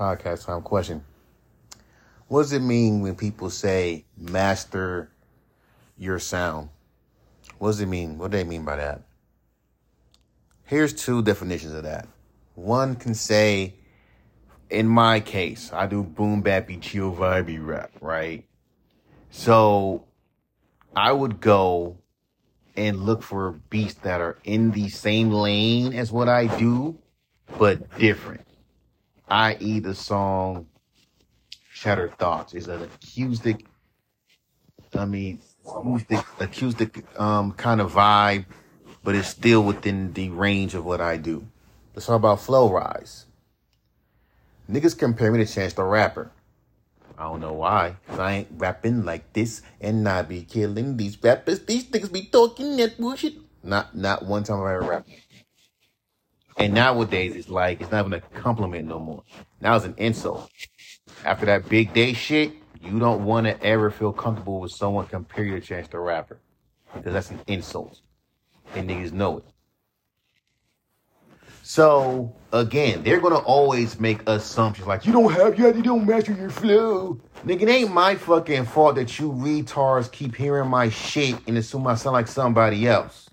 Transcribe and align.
podcast 0.00 0.46
time 0.46 0.62
question. 0.62 1.04
What 2.28 2.42
does 2.42 2.52
it 2.52 2.62
mean 2.62 3.02
when 3.02 3.16
people 3.16 3.50
say 3.50 4.06
master 4.16 5.10
your 5.98 6.18
sound? 6.18 6.70
What 7.58 7.68
does 7.68 7.80
it 7.80 7.86
mean? 7.86 8.16
What 8.16 8.30
do 8.30 8.38
they 8.38 8.44
mean 8.44 8.64
by 8.64 8.76
that? 8.76 9.02
Here's 10.64 10.94
two 10.94 11.22
definitions 11.22 11.74
of 11.74 11.82
that. 11.82 12.08
One 12.54 12.96
can 12.96 13.14
say, 13.14 13.74
in 14.70 14.88
my 14.88 15.20
case, 15.20 15.70
I 15.72 15.86
do 15.86 16.02
boom 16.02 16.42
bappy 16.42 16.80
chill 16.80 17.14
vibey 17.14 17.64
rap, 17.64 17.90
right? 18.00 18.46
So 19.30 20.04
I 20.96 21.12
would 21.12 21.40
go 21.40 21.98
and 22.74 23.04
look 23.04 23.22
for 23.22 23.52
beats 23.68 23.94
that 23.94 24.22
are 24.22 24.38
in 24.44 24.70
the 24.70 24.88
same 24.88 25.30
lane 25.30 25.92
as 25.92 26.10
what 26.10 26.28
I 26.28 26.46
do, 26.58 26.96
but 27.58 27.98
different. 27.98 28.46
I.e., 29.30 29.80
the 29.80 29.94
song 29.94 30.66
Shattered 31.72 32.18
Thoughts 32.18 32.54
is 32.54 32.68
an 32.68 32.82
acoustic, 32.82 33.66
I 34.94 35.04
mean, 35.06 35.40
acoustic, 35.66 36.20
acoustic 36.40 37.20
um, 37.20 37.52
kind 37.52 37.80
of 37.80 37.92
vibe, 37.92 38.46
but 39.04 39.14
it's 39.14 39.28
still 39.28 39.62
within 39.62 40.12
the 40.14 40.30
range 40.30 40.74
of 40.74 40.84
what 40.84 41.00
I 41.00 41.16
do. 41.16 41.46
Let's 41.94 42.06
talk 42.06 42.16
about 42.16 42.40
Flow 42.40 42.70
Rise. 42.70 43.26
Niggas 44.70 44.98
compare 44.98 45.32
me 45.32 45.44
to 45.44 45.52
Chance 45.52 45.74
the 45.74 45.84
Rapper. 45.84 46.30
I 47.18 47.24
don't 47.24 47.40
know 47.40 47.52
why. 47.52 47.96
'cause 48.08 48.18
I 48.18 48.32
ain't 48.32 48.48
rapping 48.56 49.04
like 49.04 49.32
this 49.34 49.62
and 49.80 50.08
I 50.08 50.22
be 50.22 50.42
killing 50.42 50.96
these 50.96 51.22
rappers. 51.22 51.60
These 51.60 51.86
niggas 51.86 52.12
be 52.12 52.24
talking 52.26 52.76
that 52.78 52.98
bullshit. 52.98 53.34
Not 53.62 53.94
not 53.96 54.24
one 54.24 54.44
time 54.44 54.62
I 54.62 54.74
ever 54.74 54.82
rapped. 54.82 55.10
And 56.60 56.74
nowadays 56.74 57.36
it's 57.36 57.48
like 57.48 57.80
it's 57.80 57.90
not 57.90 58.06
even 58.06 58.12
a 58.12 58.20
compliment 58.38 58.86
no 58.86 58.98
more. 58.98 59.22
Now 59.62 59.76
it's 59.76 59.86
an 59.86 59.94
insult. 59.96 60.50
After 61.24 61.46
that 61.46 61.70
big 61.70 61.94
day 61.94 62.12
shit, 62.12 62.52
you 62.82 62.98
don't 62.98 63.24
want 63.24 63.46
to 63.46 63.62
ever 63.62 63.90
feel 63.90 64.12
comfortable 64.12 64.60
with 64.60 64.70
someone 64.70 65.06
compare 65.06 65.44
you 65.44 65.58
to 65.58 65.66
Chance 65.66 65.88
the 65.88 65.98
Rapper. 65.98 66.38
Because 66.94 67.14
that's 67.14 67.30
an 67.30 67.40
insult. 67.46 68.02
And 68.74 68.90
niggas 68.90 69.12
know 69.12 69.38
it. 69.38 69.44
So 71.62 72.36
again, 72.52 73.04
they're 73.04 73.20
gonna 73.20 73.38
always 73.38 73.98
make 73.98 74.20
assumptions 74.28 74.86
like 74.86 75.06
you 75.06 75.14
don't 75.14 75.32
have 75.32 75.58
you 75.58 75.66
you 75.74 75.82
don't 75.82 76.04
master 76.04 76.32
your 76.32 76.50
flow. 76.50 77.18
Nigga, 77.46 77.62
it 77.62 77.68
ain't 77.70 77.92
my 77.94 78.16
fucking 78.16 78.66
fault 78.66 78.96
that 78.96 79.18
you 79.18 79.32
retards 79.32 80.12
keep 80.12 80.36
hearing 80.36 80.68
my 80.68 80.90
shit 80.90 81.36
and 81.46 81.56
assume 81.56 81.86
I 81.86 81.94
sound 81.94 82.12
like 82.12 82.28
somebody 82.28 82.86
else. 82.86 83.29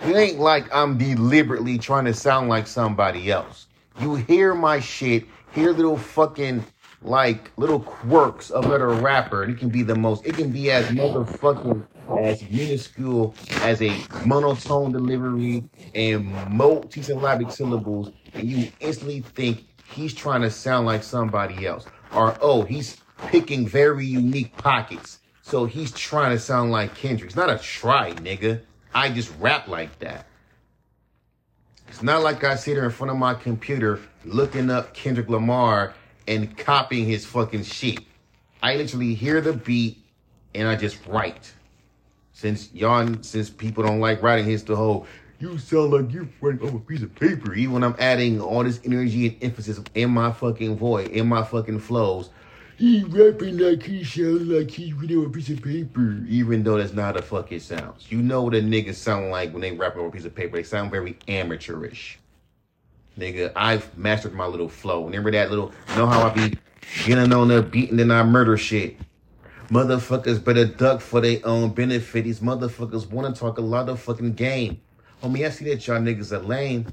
It 0.00 0.16
ain't 0.16 0.38
like 0.38 0.72
I'm 0.74 0.96
deliberately 0.96 1.78
trying 1.78 2.04
to 2.06 2.14
sound 2.14 2.48
like 2.48 2.66
somebody 2.66 3.30
else. 3.30 3.66
You 4.00 4.14
hear 4.14 4.54
my 4.54 4.80
shit, 4.80 5.24
hear 5.52 5.72
little 5.72 5.96
fucking 5.96 6.64
like 7.02 7.50
little 7.56 7.80
quirks 7.80 8.50
of 8.50 8.64
another 8.66 8.88
rapper, 8.88 9.42
and 9.42 9.52
it 9.52 9.58
can 9.58 9.68
be 9.68 9.82
the 9.82 9.94
most, 9.94 10.26
it 10.26 10.34
can 10.34 10.50
be 10.50 10.70
as 10.70 10.86
motherfucking 10.86 11.86
as 12.20 12.42
minuscule 12.50 13.34
as 13.62 13.82
a 13.82 13.96
monotone 14.24 14.92
delivery 14.92 15.68
and 15.94 16.26
multi-syllabic 16.50 17.50
syllables, 17.50 18.10
and 18.34 18.48
you 18.48 18.70
instantly 18.80 19.20
think 19.20 19.64
he's 19.90 20.14
trying 20.14 20.42
to 20.42 20.50
sound 20.50 20.86
like 20.86 21.02
somebody 21.02 21.66
else. 21.66 21.86
Or 22.14 22.36
oh, 22.40 22.62
he's 22.62 22.96
picking 23.26 23.66
very 23.66 24.06
unique 24.06 24.56
pockets. 24.56 25.20
So 25.42 25.64
he's 25.64 25.92
trying 25.92 26.30
to 26.30 26.38
sound 26.38 26.72
like 26.72 26.94
Kendrick. 26.94 27.28
It's 27.28 27.36
not 27.36 27.50
a 27.50 27.58
try, 27.58 28.12
nigga. 28.12 28.60
I 28.98 29.10
just 29.10 29.32
rap 29.38 29.68
like 29.68 29.96
that. 30.00 30.26
It's 31.86 32.02
not 32.02 32.24
like 32.24 32.42
I 32.42 32.56
sit 32.56 32.72
here 32.72 32.84
in 32.84 32.90
front 32.90 33.12
of 33.12 33.16
my 33.16 33.32
computer 33.32 34.00
looking 34.24 34.70
up 34.70 34.92
Kendrick 34.92 35.28
Lamar 35.28 35.94
and 36.26 36.58
copying 36.58 37.06
his 37.06 37.24
fucking 37.24 37.62
shit. 37.62 38.00
I 38.60 38.74
literally 38.74 39.14
hear 39.14 39.40
the 39.40 39.52
beat 39.52 40.04
and 40.52 40.66
I 40.66 40.74
just 40.74 40.98
write. 41.06 41.54
Since 42.32 42.74
y'all, 42.74 43.08
since 43.20 43.50
people 43.50 43.84
don't 43.84 44.00
like 44.00 44.20
writing, 44.20 44.46
here's 44.46 44.64
the 44.64 44.74
whole, 44.74 45.06
you 45.38 45.58
sound 45.58 45.92
like 45.92 46.12
you're 46.12 46.28
writing 46.40 46.68
on 46.68 46.74
a 46.74 46.80
piece 46.80 47.02
of 47.02 47.14
paper. 47.14 47.54
Even 47.54 47.74
when 47.74 47.84
I'm 47.84 47.94
adding 48.00 48.40
all 48.40 48.64
this 48.64 48.80
energy 48.84 49.28
and 49.28 49.44
emphasis 49.44 49.80
in 49.94 50.10
my 50.10 50.32
fucking 50.32 50.76
voice, 50.76 51.06
in 51.06 51.28
my 51.28 51.44
fucking 51.44 51.78
flows, 51.78 52.30
he 52.78 53.02
rapping 53.02 53.58
like 53.58 53.82
he 53.82 54.04
sounds 54.04 54.42
like 54.42 54.70
he's 54.70 54.94
reading 54.94 55.24
a 55.24 55.28
piece 55.28 55.50
of 55.50 55.60
paper. 55.60 55.98
Mm, 55.98 56.28
even 56.28 56.62
though 56.62 56.78
that's 56.78 56.92
not 56.92 57.16
the 57.16 57.22
fuck 57.22 57.50
it 57.50 57.60
sounds. 57.62 58.10
You 58.10 58.22
know 58.22 58.42
what 58.42 58.54
a 58.54 58.60
nigga 58.60 58.94
sound 58.94 59.30
like 59.30 59.52
when 59.52 59.60
they 59.60 59.72
rapping 59.72 60.00
on 60.00 60.08
a 60.08 60.10
piece 60.12 60.24
of 60.24 60.34
paper. 60.34 60.56
They 60.56 60.62
sound 60.62 60.92
very 60.92 61.18
amateurish. 61.26 62.20
Nigga, 63.18 63.50
I've 63.56 63.96
mastered 63.98 64.32
my 64.32 64.46
little 64.46 64.68
flow. 64.68 65.04
Remember 65.04 65.32
that 65.32 65.50
little, 65.50 65.72
know 65.96 66.06
how 66.06 66.28
I 66.28 66.32
be 66.32 66.56
getting 67.04 67.32
on 67.32 67.48
the 67.48 67.62
beat 67.62 67.90
and 67.90 67.98
then 67.98 68.12
I 68.12 68.22
murder 68.22 68.56
shit. 68.56 68.96
Motherfuckers 69.70 70.42
better 70.42 70.64
duck 70.64 71.00
for 71.00 71.20
their 71.20 71.40
own 71.44 71.70
benefit. 71.70 72.24
These 72.24 72.40
motherfuckers 72.40 73.10
want 73.10 73.34
to 73.34 73.38
talk 73.38 73.58
a 73.58 73.60
lot 73.60 73.88
of 73.88 74.00
fucking 74.00 74.34
game. 74.34 74.80
Homie, 75.20 75.44
I 75.44 75.50
see 75.50 75.64
that 75.64 75.84
y'all 75.84 75.98
niggas 75.98 76.30
are 76.30 76.38
lame. 76.38 76.86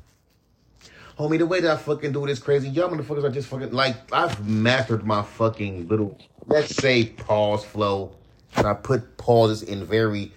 Homie, 1.17 1.37
the 1.37 1.45
way 1.45 1.61
that 1.61 1.71
I 1.71 1.77
fucking 1.77 2.11
do 2.11 2.25
it 2.25 2.29
is 2.29 2.39
crazy. 2.39 2.69
Y'all 2.69 2.89
motherfuckers 2.89 3.23
are 3.23 3.29
just 3.29 3.47
fucking 3.47 3.71
like 3.71 3.95
I've 4.11 4.45
mastered 4.47 5.05
my 5.05 5.21
fucking 5.23 5.87
little 5.87 6.19
let's 6.47 6.75
say 6.75 7.05
pause 7.05 7.63
flow. 7.63 8.15
And 8.57 8.67
I 8.67 8.73
put 8.73 9.17
pauses 9.17 9.63
in 9.63 9.85
very 9.85 10.33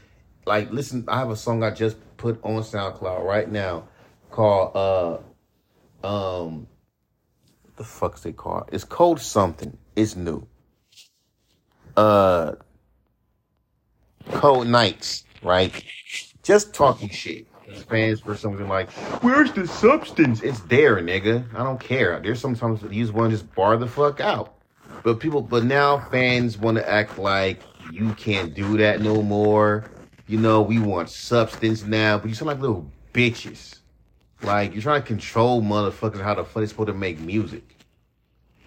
like 0.47 0.71
listen, 0.71 1.05
I 1.09 1.19
have 1.19 1.31
a 1.31 1.37
song 1.37 1.65
I 1.65 1.71
just 1.71 1.97
put 2.17 2.38
on 2.44 2.62
SoundCloud 2.62 3.25
right 3.25 3.50
now 3.50 3.88
called 4.31 4.77
uh 6.05 6.06
um 6.06 6.69
what 7.62 7.77
the 7.77 7.84
fuck's 7.84 8.25
it 8.25 8.37
called? 8.37 8.69
It's 8.72 8.84
called 8.84 9.21
something. 9.21 9.77
It's 9.97 10.15
new. 10.15 10.47
Uh 11.97 12.53
Cold 14.31 14.69
Nights, 14.69 15.25
right? 15.43 15.72
Just 16.44 16.72
talking 16.72 17.09
shit. 17.09 17.49
Fans 17.83 18.21
for 18.21 18.37
something 18.37 18.69
like, 18.69 18.91
where's 19.22 19.53
the 19.53 19.66
substance? 19.66 20.43
It's 20.43 20.61
there, 20.61 20.97
nigga. 20.97 21.44
I 21.55 21.62
don't 21.62 21.81
care. 21.81 22.21
There's 22.21 22.41
sometimes 22.41 22.83
you 22.83 23.03
just 23.03 23.12
want 23.12 23.31
to 23.31 23.39
just 23.39 23.55
bar 23.55 23.77
the 23.77 23.87
fuck 23.87 24.21
out. 24.21 24.55
But 25.03 25.21
people, 25.21 25.43
but 25.43 25.65
now 25.65 25.99
fans 26.11 26.59
want 26.59 26.77
to 26.78 26.88
act 26.88 27.19
like 27.19 27.61
you 27.93 28.12
can't 28.15 28.55
do 28.55 28.77
that 28.78 29.00
no 29.00 29.22
more. 29.22 29.84
You 30.27 30.38
know, 30.38 30.61
we 30.61 30.78
want 30.78 31.09
substance 31.11 31.84
now, 31.84 32.19
but 32.19 32.28
you 32.28 32.34
sound 32.34 32.49
like 32.49 32.61
little 32.61 32.91
bitches. 33.12 33.78
Like 34.43 34.72
you're 34.72 34.83
trying 34.83 35.00
to 35.03 35.06
control 35.06 35.62
motherfuckers 35.62 36.22
how 36.22 36.34
the 36.34 36.44
fuck 36.44 36.61
they 36.61 36.67
supposed 36.67 36.88
to 36.88 36.94
make 36.94 37.19
music. 37.21 37.77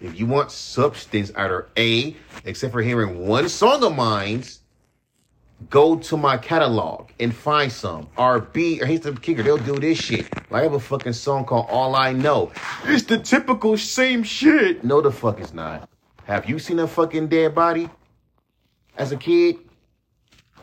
If 0.00 0.18
you 0.18 0.26
want 0.26 0.50
substance, 0.50 1.30
either 1.36 1.68
A, 1.76 2.16
except 2.44 2.72
for 2.72 2.82
hearing 2.82 3.26
one 3.26 3.48
song 3.48 3.84
of 3.84 3.94
mine's, 3.94 4.61
go 5.70 5.96
to 5.96 6.16
my 6.16 6.36
catalog 6.36 7.10
and 7.20 7.34
find 7.34 7.70
some. 7.70 8.08
Or 8.16 8.40
B, 8.40 8.80
or 8.80 8.86
here's 8.86 9.00
the 9.00 9.12
kicker, 9.12 9.42
they'll 9.42 9.58
do 9.58 9.78
this 9.78 9.98
shit. 9.98 10.32
Like 10.50 10.60
I 10.60 10.62
have 10.62 10.74
a 10.74 10.80
fucking 10.80 11.12
song 11.12 11.44
called 11.44 11.66
All 11.70 11.94
I 11.94 12.12
Know. 12.12 12.52
It's 12.84 13.04
the 13.04 13.18
typical 13.18 13.76
same 13.76 14.22
shit. 14.22 14.84
No, 14.84 15.00
the 15.00 15.10
fuck 15.10 15.40
it's 15.40 15.52
not. 15.52 15.88
Have 16.24 16.48
you 16.48 16.58
seen 16.58 16.78
a 16.78 16.86
fucking 16.86 17.28
dead 17.28 17.54
body 17.54 17.90
as 18.96 19.12
a 19.12 19.16
kid? 19.16 19.56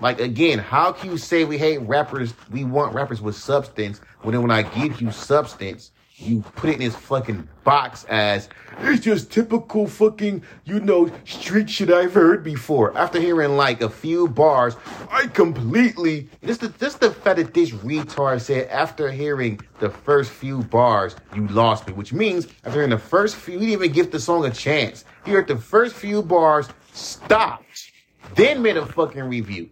Like 0.02 0.20
again, 0.20 0.60
how 0.60 0.92
can 0.92 1.12
you 1.12 1.18
say 1.18 1.44
we 1.44 1.58
hate 1.58 1.80
rappers? 1.80 2.34
We 2.50 2.64
want 2.64 2.94
rappers 2.94 3.22
with 3.22 3.36
substance 3.36 4.00
when 4.22 4.34
then 4.34 4.42
when 4.42 4.52
I 4.52 4.64
give 4.64 5.02
you 5.02 5.12
substance, 5.12 5.92
you 6.20 6.42
put 6.56 6.70
it 6.70 6.74
in 6.74 6.80
this 6.80 6.96
fucking 6.96 7.48
box 7.64 8.04
as 8.06 8.50
it's 8.80 9.04
just 9.04 9.32
typical 9.32 9.88
fucking 9.88 10.44
you 10.66 10.80
know 10.80 11.10
street 11.26 11.70
shit 11.70 11.90
I've 11.90 12.14
heard 12.14 12.44
before. 12.44 12.98
After 12.98 13.20
hearing 13.20 13.56
like 13.56 13.82
a 13.82 13.90
few 13.90 14.28
bars, 14.28 14.76
I 15.10 15.28
completely 15.28 16.30
this 16.42 16.58
the 16.58 16.68
this 16.70 16.96
the 16.96 17.12
fact 17.12 17.38
that 17.38 17.54
this 17.54 17.72
retard 17.72 18.42
said 18.42 18.68
after 18.70 19.12
hearing 19.12 19.60
the 19.80 19.90
first 19.90 20.32
few 20.32 20.64
bars, 20.64 21.16
you 21.36 21.48
lost 21.48 21.88
me, 21.88 21.94
which 21.94 22.14
means 22.14 22.48
after 22.64 22.72
hearing 22.80 22.90
the 22.90 22.98
first 22.98 23.36
few, 23.36 23.54
you 23.54 23.60
didn't 23.60 23.74
even 23.74 23.92
give 23.92 24.12
the 24.12 24.20
song 24.20 24.46
a 24.46 24.52
chance. 24.52 25.06
He 25.26 25.32
heard 25.32 25.48
the 25.48 25.58
first 25.58 25.96
few 25.96 26.22
bars, 26.22 26.70
stopped, 26.94 27.92
then 28.36 28.62
made 28.62 28.78
a 28.78 28.86
fucking 28.86 29.24
review. 29.24 29.70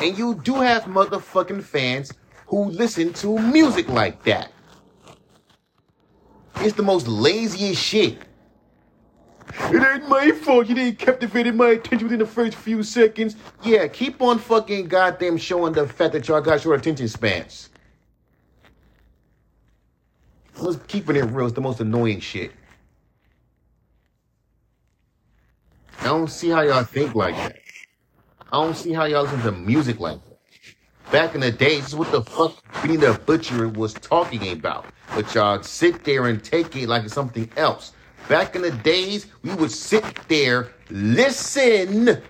And 0.00 0.16
you 0.16 0.36
do 0.36 0.54
have 0.54 0.84
motherfucking 0.84 1.62
fans 1.62 2.12
who 2.46 2.66
listen 2.66 3.12
to 3.14 3.38
music 3.38 3.88
like 3.88 4.22
that. 4.24 4.52
It's 6.60 6.74
the 6.74 6.82
most 6.82 7.06
laziest 7.06 7.80
shit. 7.82 8.18
It 9.70 9.82
ain't 9.82 10.08
my 10.08 10.30
fault 10.32 10.68
you 10.68 10.74
didn't 10.74 10.98
captivate 10.98 11.52
my 11.54 11.70
attention 11.70 12.06
within 12.06 12.18
the 12.18 12.26
first 12.26 12.56
few 12.56 12.82
seconds. 12.82 13.36
Yeah, 13.62 13.86
keep 13.86 14.20
on 14.20 14.38
fucking 14.38 14.88
goddamn 14.88 15.36
showing 15.38 15.72
the 15.72 15.86
fact 15.86 16.12
that 16.12 16.28
y'all 16.28 16.40
got 16.40 16.60
short 16.60 16.80
attention 16.80 17.08
spans. 17.08 17.70
Let's 20.58 20.78
keeping 20.88 21.16
it 21.16 21.24
real. 21.24 21.46
It's 21.46 21.54
the 21.54 21.60
most 21.60 21.80
annoying 21.80 22.20
shit. 22.20 22.52
I 26.00 26.04
don't 26.04 26.28
see 26.28 26.48
how 26.48 26.62
y'all 26.62 26.84
think 26.84 27.14
like 27.14 27.36
that. 27.36 27.56
I 28.52 28.62
don't 28.62 28.76
see 28.76 28.92
how 28.92 29.04
y'all 29.04 29.22
listen 29.22 29.42
to 29.42 29.52
music 29.52 30.00
like 30.00 30.24
that. 30.24 30.27
Back 31.10 31.34
in 31.34 31.40
the 31.40 31.50
day, 31.50 31.80
this 31.80 31.88
is 31.88 31.96
what 31.96 32.12
the 32.12 32.22
fuck 32.22 32.62
Benny 32.82 32.96
the 32.96 33.18
Butcher 33.24 33.68
was 33.70 33.94
talking 33.94 34.52
about. 34.52 34.84
But 35.14 35.34
y'all 35.34 35.62
sit 35.62 36.04
there 36.04 36.26
and 36.26 36.44
take 36.44 36.76
it 36.76 36.86
like 36.86 37.04
it's 37.04 37.14
something 37.14 37.50
else. 37.56 37.92
Back 38.28 38.54
in 38.54 38.60
the 38.60 38.72
days, 38.72 39.26
we 39.42 39.54
would 39.54 39.70
sit 39.70 40.04
there, 40.28 40.68
listen 40.90 42.20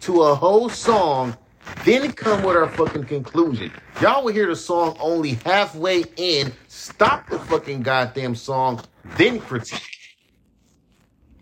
to 0.00 0.22
a 0.22 0.34
whole 0.36 0.68
song, 0.68 1.36
then 1.84 2.12
come 2.12 2.44
with 2.44 2.56
our 2.56 2.68
fucking 2.68 3.06
conclusion. 3.06 3.72
Y'all 4.00 4.22
would 4.22 4.36
hear 4.36 4.46
the 4.46 4.54
song 4.54 4.96
only 5.00 5.34
halfway 5.44 6.04
in, 6.16 6.52
stop 6.68 7.28
the 7.28 7.40
fucking 7.40 7.82
goddamn 7.82 8.36
song, 8.36 8.80
then 9.16 9.40
critique. 9.40 9.82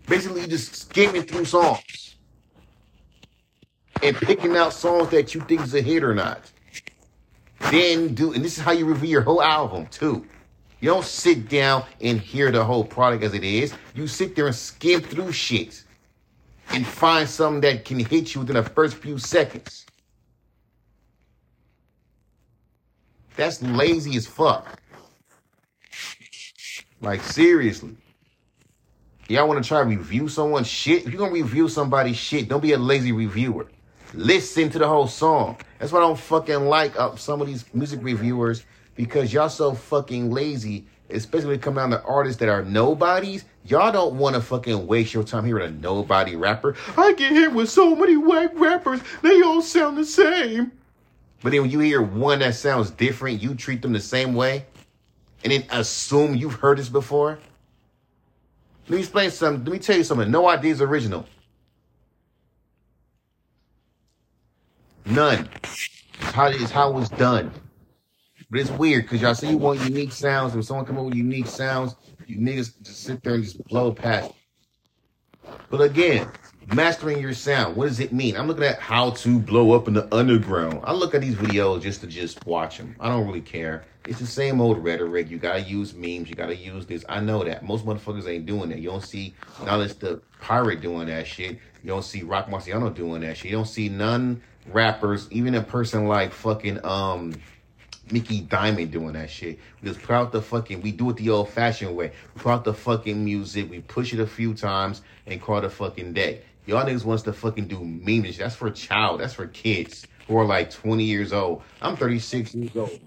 Basically, 0.07 0.41
you 0.41 0.47
just 0.47 0.75
skimming 0.75 1.21
through 1.21 1.45
songs 1.45 2.15
and 4.01 4.15
picking 4.15 4.57
out 4.57 4.73
songs 4.73 5.09
that 5.09 5.35
you 5.35 5.41
think 5.41 5.61
is 5.61 5.75
a 5.75 5.81
hit 5.81 6.03
or 6.03 6.15
not. 6.15 6.51
Then 7.59 8.13
do, 8.13 8.33
and 8.33 8.43
this 8.43 8.57
is 8.57 8.63
how 8.63 8.71
you 8.71 8.85
review 8.85 9.09
your 9.09 9.21
whole 9.21 9.41
album 9.41 9.87
too. 9.87 10.25
You 10.79 10.89
don't 10.89 11.05
sit 11.05 11.49
down 11.49 11.85
and 12.01 12.19
hear 12.19 12.51
the 12.51 12.63
whole 12.63 12.83
product 12.83 13.23
as 13.23 13.33
it 13.33 13.43
is. 13.43 13.73
You 13.95 14.07
sit 14.07 14.35
there 14.35 14.47
and 14.47 14.55
skim 14.55 15.01
through 15.01 15.31
shit 15.31 15.83
and 16.69 16.85
find 16.85 17.27
something 17.27 17.61
that 17.61 17.83
can 17.83 17.99
hit 17.99 18.35
you 18.35 18.41
within 18.41 18.55
the 18.55 18.63
first 18.63 18.97
few 18.97 19.17
seconds. 19.17 19.85
That's 23.35 23.61
lazy 23.61 24.15
as 24.17 24.27
fuck. 24.27 24.81
Like 27.01 27.21
seriously. 27.21 27.95
Y'all 29.29 29.47
want 29.47 29.61
to 29.61 29.67
try 29.67 29.79
to 29.79 29.89
review 29.89 30.29
someone's 30.29 30.67
shit? 30.67 31.05
If 31.05 31.11
you're 31.11 31.19
gonna 31.19 31.33
review 31.33 31.67
somebody's 31.67 32.17
shit, 32.17 32.47
don't 32.47 32.61
be 32.61 32.73
a 32.73 32.77
lazy 32.77 33.11
reviewer. 33.11 33.67
Listen 34.17 34.67
to 34.71 34.79
the 34.79 34.87
whole 34.87 35.05
song. 35.05 35.57
That's 35.77 35.91
why 35.91 35.99
I 35.99 36.01
don't 36.01 36.17
fucking 36.17 36.65
like 36.65 36.99
uh, 36.99 37.15
some 37.17 37.39
of 37.39 37.45
these 37.45 37.71
music 37.75 37.99
reviewers 38.01 38.65
because 38.95 39.31
y'all 39.31 39.47
so 39.47 39.75
fucking 39.75 40.31
lazy, 40.31 40.87
especially 41.11 41.49
when 41.49 41.55
it 41.57 41.61
comes 41.61 41.93
to 41.93 42.01
artists 42.01 42.39
that 42.39 42.49
are 42.49 42.63
nobodies. 42.63 43.45
Y'all 43.63 43.91
don't 43.91 44.15
want 44.15 44.33
to 44.33 44.41
fucking 44.41 44.87
waste 44.87 45.13
your 45.13 45.23
time 45.23 45.45
hearing 45.45 45.67
a 45.67 45.71
nobody 45.71 46.35
rapper. 46.35 46.75
I 46.97 47.13
get 47.13 47.31
hit 47.31 47.53
with 47.53 47.69
so 47.69 47.95
many 47.95 48.17
whack 48.17 48.53
rappers, 48.55 49.01
they 49.21 49.43
all 49.43 49.61
sound 49.61 49.99
the 49.99 50.05
same. 50.05 50.71
But 51.43 51.51
then 51.51 51.61
when 51.61 51.69
you 51.69 51.79
hear 51.81 52.01
one 52.01 52.39
that 52.39 52.55
sounds 52.55 52.89
different, 52.89 53.39
you 53.39 53.53
treat 53.53 53.83
them 53.83 53.93
the 53.93 53.99
same 53.99 54.33
way 54.33 54.65
and 55.43 55.53
then 55.53 55.63
assume 55.69 56.33
you've 56.33 56.55
heard 56.55 56.79
this 56.79 56.89
before. 56.89 57.37
Let 58.87 58.95
me 58.95 58.99
explain 59.01 59.29
something. 59.29 59.63
Let 59.63 59.73
me 59.73 59.77
tell 59.77 59.97
you 59.97 60.03
something. 60.03 60.31
No 60.31 60.49
ideas 60.49 60.81
original. 60.81 61.27
None. 65.07 65.49
How, 66.19 66.47
it's 66.47 66.71
how 66.71 66.89
it 66.89 66.93
was 66.93 67.09
done. 67.09 67.51
But 68.49 68.59
it's 68.59 68.71
weird 68.71 69.03
because 69.03 69.21
y'all 69.21 69.35
say 69.35 69.49
you 69.49 69.57
want 69.57 69.81
unique 69.81 70.11
sounds. 70.11 70.55
If 70.55 70.65
someone 70.65 70.85
come 70.85 70.97
up 70.97 71.05
with 71.05 71.15
unique 71.15 71.47
sounds, 71.47 71.95
you 72.25 72.37
niggas 72.37 72.81
just 72.83 73.03
sit 73.03 73.23
there 73.23 73.35
and 73.35 73.43
just 73.43 73.63
blow 73.65 73.91
past. 73.93 74.31
But 75.69 75.81
again, 75.81 76.29
mastering 76.73 77.21
your 77.21 77.33
sound. 77.33 77.75
What 77.75 77.87
does 77.87 77.99
it 77.99 78.11
mean? 78.11 78.35
I'm 78.35 78.47
looking 78.47 78.63
at 78.63 78.79
how 78.79 79.11
to 79.11 79.39
blow 79.39 79.71
up 79.71 79.87
in 79.87 79.93
the 79.93 80.13
underground. 80.13 80.81
I 80.83 80.93
look 80.93 81.15
at 81.15 81.21
these 81.21 81.35
videos 81.35 81.81
just 81.81 82.01
to 82.01 82.07
just 82.07 82.45
watch 82.45 82.77
them. 82.77 82.95
I 82.99 83.09
don't 83.09 83.25
really 83.25 83.41
care. 83.41 83.85
It's 84.07 84.19
the 84.19 84.25
same 84.25 84.61
old 84.61 84.77
rhetoric. 84.83 85.29
You 85.29 85.37
gotta 85.37 85.61
use 85.61 85.93
memes. 85.93 86.29
You 86.29 86.35
gotta 86.35 86.55
use 86.55 86.85
this. 86.85 87.03
I 87.09 87.19
know 87.19 87.43
that 87.43 87.63
most 87.63 87.85
motherfuckers 87.85 88.27
ain't 88.27 88.45
doing 88.45 88.69
that. 88.69 88.79
You 88.79 88.89
don't 88.89 89.03
see 89.03 89.33
now 89.65 89.79
it's 89.81 89.95
the 89.95 90.21
pirate 90.39 90.81
doing 90.81 91.07
that 91.07 91.27
shit. 91.27 91.59
You 91.83 91.89
don't 91.89 92.03
see 92.03 92.23
Roc 92.23 92.47
Marciano 92.47 92.93
doing 92.93 93.21
that 93.21 93.37
shit. 93.37 93.51
You 93.51 93.57
don't 93.57 93.65
see 93.65 93.89
none 93.89 94.41
rappers, 94.67 95.27
even 95.31 95.55
a 95.55 95.61
person 95.61 96.07
like 96.07 96.33
fucking 96.33 96.83
um 96.85 97.33
Mickey 98.11 98.41
Diamond 98.41 98.91
doing 98.91 99.13
that 99.13 99.29
shit. 99.29 99.59
We 99.81 99.89
just 99.89 100.01
put 100.01 100.13
out 100.13 100.31
the 100.31 100.41
fucking, 100.41 100.81
we 100.81 100.91
do 100.91 101.09
it 101.09 101.17
the 101.17 101.29
old 101.29 101.49
fashioned 101.49 101.95
way. 101.95 102.11
We 102.35 102.41
put 102.41 102.51
out 102.51 102.63
the 102.63 102.73
fucking 102.73 103.23
music, 103.23 103.69
we 103.69 103.81
push 103.81 104.13
it 104.13 104.19
a 104.19 104.27
few 104.27 104.53
times 104.53 105.01
and 105.25 105.41
call 105.41 105.57
it 105.57 105.65
a 105.65 105.69
fucking 105.69 106.13
day. 106.13 106.41
Y'all 106.65 106.85
niggas 106.85 107.05
wants 107.05 107.23
to 107.23 107.33
fucking 107.33 107.67
do 107.67 107.83
memes. 107.83 108.37
That's 108.37 108.55
for 108.55 108.67
a 108.67 108.71
child. 108.71 109.21
That's 109.21 109.33
for 109.33 109.47
kids 109.47 110.05
who 110.27 110.37
are 110.37 110.45
like 110.45 110.69
20 110.69 111.03
years 111.03 111.31
old. 111.31 111.63
I'm 111.81 111.95
36 111.95 112.53
years 112.55 112.75
old. 112.75 112.99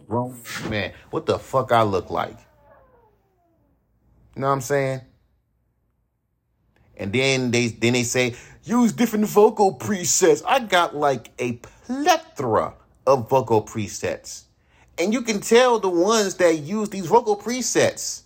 Man. 0.71 0.93
What 1.11 1.27
the 1.27 1.39
fuck 1.39 1.71
I 1.71 1.83
look 1.83 2.11
like? 2.11 2.39
You 4.35 4.43
know 4.43 4.47
what 4.47 4.55
I'm 4.55 4.61
saying? 4.63 5.03
And 6.97 7.13
then 7.13 7.51
they 7.51 7.69
then 7.69 7.95
they 7.95 8.03
say 8.03 8.35
use 8.65 8.93
different 8.93 9.27
vocal 9.27 9.77
presets. 9.77 10.43
I 10.47 10.61
got 10.61 10.95
like 10.95 11.31
a 11.39 11.55
plethora 11.55 12.75
of 13.07 13.29
vocal 13.29 13.63
presets. 13.63 14.45
And 14.99 15.13
you 15.13 15.23
can 15.23 15.41
tell 15.41 15.79
the 15.79 15.89
ones 15.89 16.35
that 16.37 16.59
use 16.59 16.91
these 16.91 17.07
vocal 17.07 17.37
presets. 17.37 18.23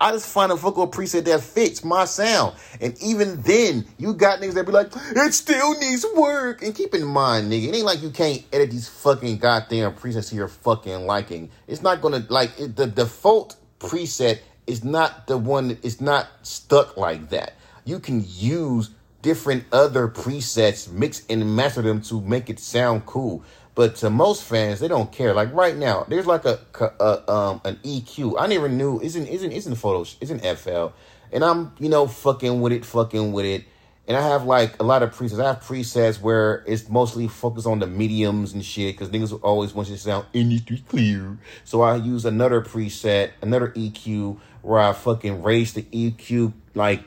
I 0.00 0.12
just 0.12 0.28
find 0.28 0.52
a 0.52 0.56
vocal 0.56 0.88
preset 0.88 1.24
that 1.24 1.40
fits 1.40 1.84
my 1.84 2.04
sound. 2.04 2.56
And 2.80 3.00
even 3.02 3.40
then, 3.42 3.86
you 3.96 4.12
got 4.12 4.40
niggas 4.40 4.54
that 4.54 4.66
be 4.66 4.72
like, 4.72 4.92
it 4.94 5.34
still 5.34 5.78
needs 5.78 6.04
work. 6.14 6.62
And 6.62 6.74
keep 6.74 6.94
in 6.94 7.04
mind, 7.04 7.50
nigga, 7.50 7.68
it 7.68 7.76
ain't 7.76 7.86
like 7.86 8.02
you 8.02 8.10
can't 8.10 8.44
edit 8.52 8.70
these 8.70 8.88
fucking 8.88 9.38
goddamn 9.38 9.94
presets 9.94 10.30
to 10.30 10.36
your 10.36 10.48
fucking 10.48 11.06
liking. 11.06 11.50
It's 11.66 11.80
not 11.80 12.00
gonna, 12.00 12.26
like, 12.28 12.58
it, 12.58 12.76
the 12.76 12.86
default 12.86 13.56
preset 13.78 14.40
is 14.66 14.82
not 14.84 15.26
the 15.26 15.38
one, 15.38 15.78
it's 15.82 16.00
not 16.00 16.28
stuck 16.42 16.96
like 16.96 17.30
that. 17.30 17.54
You 17.84 17.98
can 17.98 18.24
use 18.26 18.90
different 19.24 19.64
other 19.72 20.06
presets, 20.06 20.92
mix 20.92 21.22
and 21.30 21.56
master 21.56 21.80
them 21.80 22.02
to 22.02 22.20
make 22.20 22.50
it 22.50 22.60
sound 22.60 23.06
cool. 23.06 23.42
But 23.74 23.96
to 23.96 24.10
most 24.10 24.44
fans, 24.44 24.80
they 24.80 24.86
don't 24.86 25.10
care. 25.10 25.32
Like 25.32 25.52
right 25.52 25.74
now, 25.74 26.04
there's 26.06 26.26
like 26.26 26.44
a, 26.44 26.60
a 27.00 27.32
um 27.32 27.60
an 27.64 27.76
EQ. 27.82 28.36
I 28.38 28.46
never 28.46 28.68
knew 28.68 29.00
isn't 29.00 29.26
isn't 29.26 29.50
isn't 29.50 29.74
photos 29.76 30.16
isn't 30.20 30.44
FL, 30.58 30.88
and 31.32 31.42
I'm 31.42 31.72
you 31.80 31.88
know 31.88 32.06
fucking 32.06 32.60
with 32.60 32.72
it, 32.72 32.84
fucking 32.84 33.32
with 33.32 33.46
it. 33.46 33.64
And 34.06 34.18
I 34.18 34.28
have 34.28 34.44
like 34.44 34.78
a 34.78 34.84
lot 34.84 35.02
of 35.02 35.16
presets. 35.16 35.42
I 35.42 35.46
have 35.46 35.62
presets 35.62 36.20
where 36.20 36.62
it's 36.66 36.90
mostly 36.90 37.26
focused 37.26 37.66
on 37.66 37.78
the 37.78 37.86
mediums 37.86 38.52
and 38.52 38.62
shit 38.62 38.94
because 38.94 39.08
niggas 39.08 39.40
always 39.42 39.72
want 39.72 39.88
you 39.88 39.96
to 39.96 40.00
sound 40.00 40.26
industry 40.34 40.84
clear. 40.86 41.38
So 41.64 41.80
I 41.80 41.96
use 41.96 42.26
another 42.26 42.60
preset, 42.60 43.30
another 43.40 43.68
EQ 43.68 44.38
where 44.60 44.80
I 44.80 44.92
fucking 44.92 45.42
raise 45.42 45.72
the 45.72 45.82
EQ 45.84 46.52
like 46.74 47.02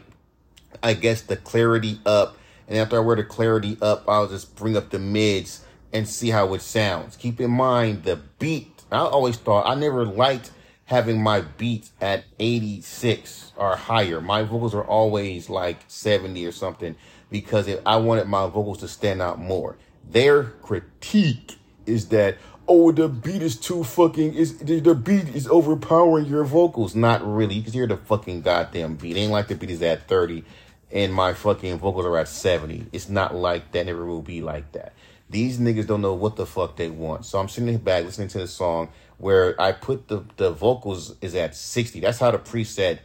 I 0.84 0.94
guess 0.94 1.22
the 1.22 1.38
clarity 1.38 2.00
up. 2.06 2.38
And 2.68 2.78
after 2.78 2.98
I 2.98 3.00
wear 3.00 3.16
the 3.16 3.24
clarity 3.24 3.78
up, 3.82 4.04
I'll 4.08 4.28
just 4.28 4.56
bring 4.56 4.76
up 4.76 4.90
the 4.90 5.00
mids 5.00 5.66
and 5.94 6.08
see 6.08 6.30
how 6.30 6.54
it 6.54 6.62
sounds. 6.62 7.16
Keep 7.16 7.40
in 7.40 7.52
mind 7.52 8.04
the 8.04 8.18
beat. 8.40 8.84
I 8.92 9.00
always 9.00 9.38
thought 9.38 9.68
I 9.68 9.76
never 9.76 10.06
liked 10.06 10.52
having 10.86 11.22
my 11.22 11.42
beats 11.42 11.92
at 12.00 12.24
86 12.40 13.52
or 13.58 13.76
higher. 13.76 14.22
My 14.22 14.44
vocals 14.44 14.74
are 14.74 14.86
always 14.86 15.50
like 15.50 15.80
70 15.88 16.46
or 16.46 16.52
something 16.52 16.96
because 17.30 17.68
if 17.68 17.82
I 17.86 17.98
wanted 17.98 18.28
my 18.28 18.48
vocals 18.48 18.80
to 18.80 18.88
stand 18.88 19.22
out 19.22 19.40
more. 19.40 19.78
Their 20.10 20.44
critique 20.44 21.58
is 21.86 22.08
that 22.10 22.38
oh 22.68 22.92
the 22.92 23.08
beat 23.08 23.42
is 23.42 23.56
too 23.56 23.84
fucking 23.84 24.34
is 24.34 24.58
the 24.58 24.96
beat 24.96 25.30
is 25.30 25.48
overpowering 25.48 26.26
your 26.26 26.44
vocals. 26.44 26.96
Not 26.96 27.26
really. 27.26 27.56
You 27.56 27.64
can 27.64 27.74
hear 27.74 27.88
the 27.88 27.98
fucking 27.98 28.42
goddamn 28.42 28.96
beat. 28.96 29.18
It 29.18 29.22
ain't 29.22 29.32
like 29.32 29.48
the 29.48 29.56
beat 29.56 29.72
is 29.72 29.82
at 29.82 30.08
30 30.08 30.44
and 30.92 31.14
my 31.14 31.34
fucking 31.34 31.80
vocals 31.80 32.06
are 32.06 32.18
at 32.18 32.28
70. 32.28 32.88
It's 32.92 33.10
not 33.10 33.36
like 33.36 33.72
that. 33.72 33.86
Never 33.86 34.06
will 34.06 34.22
be 34.22 34.42
like 34.42 34.72
that. 34.74 34.94
These 35.30 35.60
niggas 35.60 35.88
don't 35.88 36.02
know 36.02 36.14
what 36.14 36.38
the 36.38 36.46
fuck 36.46 36.78
they 36.78 36.90
want. 36.90 37.26
So 37.26 37.40
I'm 37.40 37.50
sitting 37.50 37.78
back 37.78 38.06
listening 38.06 38.30
to 38.30 38.40
the 38.40 38.48
song 38.48 38.90
where 39.18 39.60
I 39.60 39.74
put 39.74 40.08
the, 40.08 40.24
the 40.38 40.52
vocals 40.52 41.16
is 41.22 41.36
at 41.36 41.56
60. 41.56 42.00
That's 42.00 42.20
how 42.20 42.32
the 42.32 42.38
preset 42.38 43.00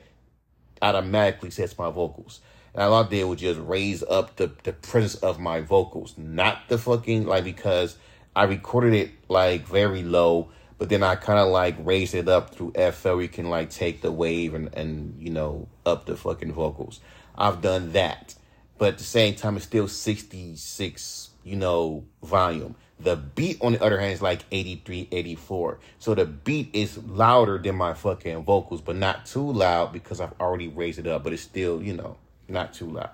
automatically 0.81 1.51
sets 1.51 1.77
my 1.77 1.91
vocals. 1.91 2.41
And 2.75 2.85
all 2.85 3.05
I 3.05 3.09
did 3.09 3.25
was 3.25 3.41
just 3.41 3.61
raise 3.61 4.03
up 4.05 4.37
the, 4.37 4.53
the 4.63 4.73
presence 4.73 5.17
of 5.17 5.41
my 5.41 5.61
vocals, 5.61 6.15
not 6.17 6.69
the 6.69 6.79
fucking, 6.79 7.27
like, 7.27 7.45
because 7.45 7.97
I 8.35 8.45
recorded 8.45 8.95
it, 8.95 9.11
like, 9.29 9.67
very 9.67 10.03
low, 10.03 10.51
but 10.79 10.89
then 10.89 11.03
I 11.03 11.17
kind 11.17 11.39
of, 11.39 11.49
like, 11.49 11.77
raised 11.79 12.15
it 12.15 12.29
up 12.29 12.55
through 12.55 12.73
FL. 12.73 13.21
You 13.21 13.29
can, 13.29 13.51
like, 13.51 13.71
take 13.71 14.03
the 14.03 14.13
wave 14.13 14.55
and, 14.55 14.75
and, 14.75 15.21
you 15.21 15.31
know, 15.31 15.69
up 15.85 16.07
the 16.07 16.17
fucking 16.17 16.53
vocals. 16.53 17.01
I've 17.37 17.61
done 17.61 17.93
that. 17.93 18.35
But 18.79 18.95
at 18.95 18.99
the 18.99 19.05
same 19.05 19.35
time, 19.35 19.57
it's 19.57 19.67
still 19.67 19.89
66 19.89 21.31
you 21.45 21.57
know, 21.57 22.05
volume. 22.23 22.75
The 23.01 23.17
beat, 23.17 23.59
on 23.61 23.73
the 23.73 23.83
other 23.83 23.99
hand, 23.99 24.13
is 24.13 24.23
like 24.23 24.45
83, 24.53 25.09
84. 25.11 25.81
So 25.99 26.15
the 26.15 26.25
beat 26.25 26.71
is 26.73 26.99
louder 26.99 27.59
than 27.59 27.75
my 27.75 27.95
fucking 27.95 28.45
vocals, 28.45 28.81
but 28.81 28.97
not 28.97 29.27
too 29.27 29.53
loud 29.53 29.93
because 29.93 30.21
I've 30.21 30.39
already 30.41 30.69
raised 30.69 31.01
it 31.01 31.07
up, 31.09 31.25
but 31.25 31.33
it's 31.33 31.43
still, 31.43 31.83
you 31.83 31.95
know, 31.95 32.17
not 32.49 32.75
too 32.75 32.89
loud. 32.89 33.11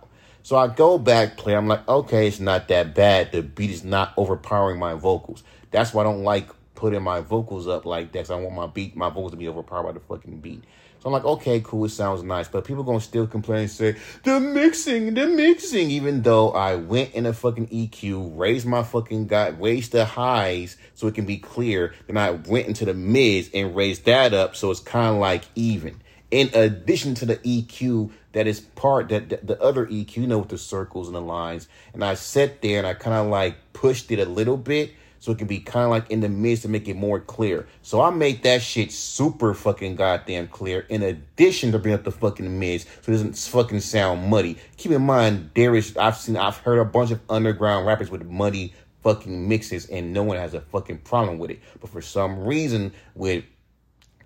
So 0.49 0.57
I 0.57 0.67
go 0.67 0.97
back, 0.97 1.37
play. 1.37 1.55
I'm 1.55 1.69
like, 1.69 1.87
okay, 1.87 2.27
it's 2.27 2.41
not 2.41 2.69
that 2.69 2.95
bad. 2.95 3.33
The 3.33 3.43
beat 3.43 3.69
is 3.69 3.85
not 3.85 4.15
overpowering 4.17 4.79
my 4.79 4.95
vocals. 4.95 5.45
That's 5.73 5.93
why 5.93 6.01
I 6.01 6.05
don't 6.05 6.23
like 6.25 6.49
putting 6.75 7.03
my 7.03 7.21
vocals 7.21 7.69
up 7.69 7.85
like 7.85 8.13
that. 8.13 8.21
Cause 8.21 8.31
I 8.31 8.37
want 8.37 8.57
my 8.57 8.67
beat, 8.67 8.97
my 8.97 9.11
vocals 9.11 9.33
to 9.33 9.37
be 9.37 9.47
overpowered 9.47 9.83
by 9.83 9.93
the 9.93 10.01
fucking 10.01 10.41
beat. 10.41 10.65
So 11.01 11.09
I'm 11.09 11.13
like, 11.13 11.27
okay, 11.27 11.61
cool, 11.61 11.85
it 11.85 11.91
sounds 11.91 12.23
nice. 12.23 12.49
But 12.49 12.65
people 12.65 12.83
gonna 12.83 13.03
still 13.03 13.27
complain 13.27 13.61
and 13.61 13.71
say, 13.71 13.97
the 14.25 14.41
mixing, 14.41 15.13
the 15.13 15.27
mixing, 15.27 15.91
even 15.91 16.23
though 16.23 16.53
I 16.53 16.77
went 16.77 17.13
in 17.13 17.27
a 17.27 17.35
fucking 17.35 17.67
EQ, 17.67 18.39
raised 18.39 18.65
my 18.65 18.83
fucking 18.83 19.27
got 19.27 19.61
raised 19.61 19.93
the 19.93 20.07
highs 20.07 20.79
so 20.95 21.09
it 21.09 21.15
can 21.15 21.27
be 21.27 21.37
clear. 21.37 21.93
Then 22.07 22.17
I 22.17 22.31
went 22.31 22.69
into 22.69 22.87
the 22.87 22.95
mids 22.95 23.51
and 23.53 23.77
raised 23.77 24.07
that 24.07 24.33
up 24.33 24.57
so 24.57 24.71
it's 24.71 24.81
kind 24.81 25.15
of 25.15 25.21
like 25.21 25.45
even. 25.55 26.01
In 26.31 26.51
addition 26.55 27.15
to 27.17 27.27
the 27.27 27.37
EQ 27.37 28.11
that 28.33 28.47
is 28.47 28.61
part 28.61 29.09
that, 29.09 29.29
that 29.31 29.47
the 29.47 29.61
other 29.63 29.87
EQ, 29.87 30.17
you 30.17 30.27
know, 30.27 30.39
with 30.39 30.49
the 30.49 30.59
circles 30.59 31.07
and 31.07 31.17
the 31.17 31.21
lines. 31.21 31.69
And 31.95 32.05
I 32.05 32.15
sat 32.15 32.61
there 32.63 32.79
and 32.79 32.87
I 32.87 32.95
kind 32.95 33.17
of 33.17 33.29
like 33.29 33.57
pushed 33.73 34.11
it 34.11 34.19
a 34.19 34.25
little 34.25 34.57
bit 34.57 34.93
so 35.21 35.33
it 35.33 35.39
can 35.39 35.47
be 35.47 35.59
kind 35.59 35.85
of 35.85 35.91
like 35.91 36.11
in 36.11 36.21
the 36.21 36.29
midst 36.29 36.63
to 36.63 36.69
make 36.69 36.87
it 36.87 36.95
more 36.95 37.19
clear. 37.21 37.67
So 37.83 38.01
I 38.01 38.11
made 38.11 38.43
that 38.45 38.63
shit 38.63 38.93
super 38.93 39.55
fucking 39.55 39.97
goddamn 39.97 40.49
clear. 40.49 40.87
In 40.89 41.03
addition 41.03 41.73
to 41.73 41.79
bring 41.79 41.95
up 41.95 42.05
the 42.05 42.13
fucking 42.13 42.59
mids, 42.59 42.85
so 43.03 43.11
it 43.11 43.17
doesn't 43.17 43.37
fucking 43.37 43.81
sound 43.81 44.29
muddy. 44.29 44.59
Keep 44.77 44.93
in 44.93 45.03
mind, 45.03 45.51
there 45.55 45.75
is 45.75 45.97
I've 45.97 46.17
seen 46.17 46.37
I've 46.37 46.59
heard 46.59 46.79
a 46.79 46.85
bunch 46.85 47.11
of 47.11 47.21
underground 47.29 47.87
rappers 47.87 48.11
with 48.11 48.25
muddy 48.25 48.75
fucking 49.03 49.49
mixes, 49.49 49.87
and 49.87 50.13
no 50.13 50.23
one 50.23 50.37
has 50.37 50.55
a 50.55 50.61
fucking 50.61 50.99
problem 50.99 51.39
with 51.39 51.51
it. 51.51 51.61
But 51.81 51.91
for 51.91 52.03
some 52.03 52.45
reason, 52.45 52.93
with 53.15 53.45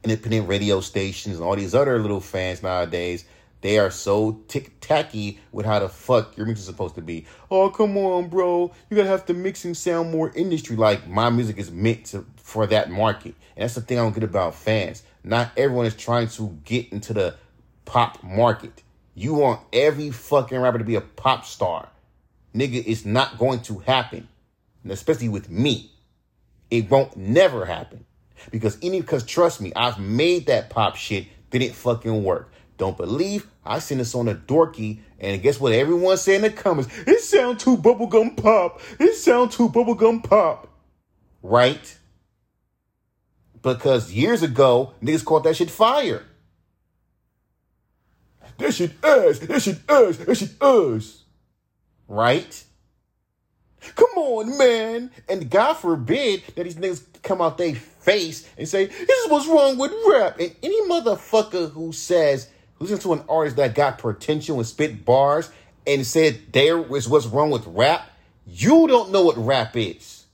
independent 0.04 0.48
radio 0.48 0.80
stations 0.80 1.36
and 1.36 1.44
all 1.44 1.56
these 1.56 1.74
other 1.74 1.98
little 1.98 2.20
fans 2.20 2.62
nowadays, 2.62 3.24
they 3.60 3.78
are 3.78 3.90
so 3.90 4.42
tick 4.48 4.80
tacky 4.80 5.38
with 5.52 5.64
how 5.64 5.78
the 5.78 5.88
fuck 5.88 6.36
your 6.36 6.46
music 6.46 6.60
is 6.60 6.66
supposed 6.66 6.96
to 6.96 7.00
be. 7.00 7.26
Oh, 7.50 7.70
come 7.70 7.96
on, 7.96 8.28
bro. 8.28 8.72
You 8.90 8.96
gotta 8.96 9.08
have 9.08 9.26
the 9.26 9.34
mixing 9.34 9.74
sound 9.74 10.10
more 10.10 10.32
industry. 10.34 10.76
Like 10.76 11.06
my 11.06 11.30
music 11.30 11.58
is 11.58 11.70
meant 11.70 12.06
to 12.06 12.26
for 12.36 12.66
that 12.66 12.90
market. 12.90 13.34
And 13.56 13.62
that's 13.62 13.74
the 13.74 13.80
thing 13.80 13.98
I 13.98 14.02
don't 14.02 14.14
get 14.14 14.24
about 14.24 14.56
fans. 14.56 15.04
Not 15.22 15.52
everyone 15.56 15.86
is 15.86 15.94
trying 15.94 16.28
to 16.30 16.58
get 16.64 16.92
into 16.92 17.12
the 17.12 17.36
pop 17.84 18.22
market. 18.22 18.82
You 19.14 19.34
want 19.34 19.60
every 19.72 20.10
fucking 20.10 20.58
rapper 20.58 20.78
to 20.78 20.84
be 20.84 20.96
a 20.96 21.00
pop 21.00 21.44
star. 21.44 21.88
Nigga, 22.54 22.82
it's 22.84 23.04
not 23.04 23.38
going 23.38 23.60
to 23.62 23.78
happen. 23.80 24.28
And 24.82 24.92
especially 24.92 25.28
with 25.28 25.48
me. 25.48 25.92
It 26.70 26.90
won't 26.90 27.16
never 27.16 27.66
happen. 27.66 28.06
Because 28.50 28.78
any 28.82 29.00
because 29.00 29.24
trust 29.24 29.60
me, 29.60 29.72
I've 29.76 29.98
made 29.98 30.46
that 30.46 30.70
pop 30.70 30.96
shit, 30.96 31.26
didn't 31.50 31.74
fucking 31.74 32.24
work. 32.24 32.52
Don't 32.78 32.96
believe? 32.96 33.46
I 33.64 33.78
seen 33.78 33.98
this 33.98 34.14
on 34.14 34.28
a 34.28 34.34
dorky, 34.34 35.00
and 35.20 35.40
guess 35.40 35.60
what? 35.60 35.72
Everyone 35.72 36.16
say 36.16 36.34
in 36.34 36.42
the 36.42 36.50
comments, 36.50 36.92
it 37.06 37.20
sound 37.20 37.60
too 37.60 37.76
bubblegum 37.76 38.36
pop. 38.36 38.80
It 38.98 39.14
sound 39.14 39.52
too 39.52 39.68
bubblegum 39.68 40.24
pop. 40.24 40.68
Right? 41.42 41.98
Because 43.62 44.12
years 44.12 44.42
ago, 44.42 44.94
niggas 45.00 45.24
called 45.24 45.44
that 45.44 45.56
shit 45.56 45.70
fire. 45.70 46.24
That 48.58 48.74
shit 48.74 48.92
ass, 49.04 49.38
that 49.38 49.62
shit 49.62 49.78
ass, 49.88 50.16
that 50.16 50.34
shit 50.36 50.50
ass. 50.60 51.22
Right? 52.08 52.64
Come 53.94 54.10
on, 54.16 54.58
man. 54.58 55.10
And 55.28 55.50
God 55.50 55.74
forbid 55.74 56.42
that 56.54 56.64
these 56.64 56.76
niggas 56.76 57.04
come 57.22 57.40
out 57.40 57.58
they 57.58 57.74
face 57.74 58.48
and 58.58 58.68
say, 58.68 58.86
this 58.86 59.24
is 59.24 59.30
what's 59.30 59.46
wrong 59.46 59.78
with 59.78 59.92
rap. 60.08 60.38
And 60.38 60.54
any 60.62 60.80
motherfucker 60.88 61.70
who 61.72 61.92
says 61.92 62.48
listen 62.78 62.98
to 62.98 63.12
an 63.12 63.24
artist 63.28 63.56
that 63.56 63.74
got 63.74 63.98
potential 63.98 64.58
and 64.58 64.66
spit 64.66 65.04
bars 65.04 65.50
and 65.86 66.06
said 66.06 66.40
there 66.52 66.78
is 66.96 67.08
what's 67.08 67.26
wrong 67.26 67.50
with 67.50 67.66
rap, 67.66 68.10
you 68.46 68.86
don't 68.88 69.12
know 69.12 69.22
what 69.22 69.36
rap 69.36 69.76
is. 69.76 70.26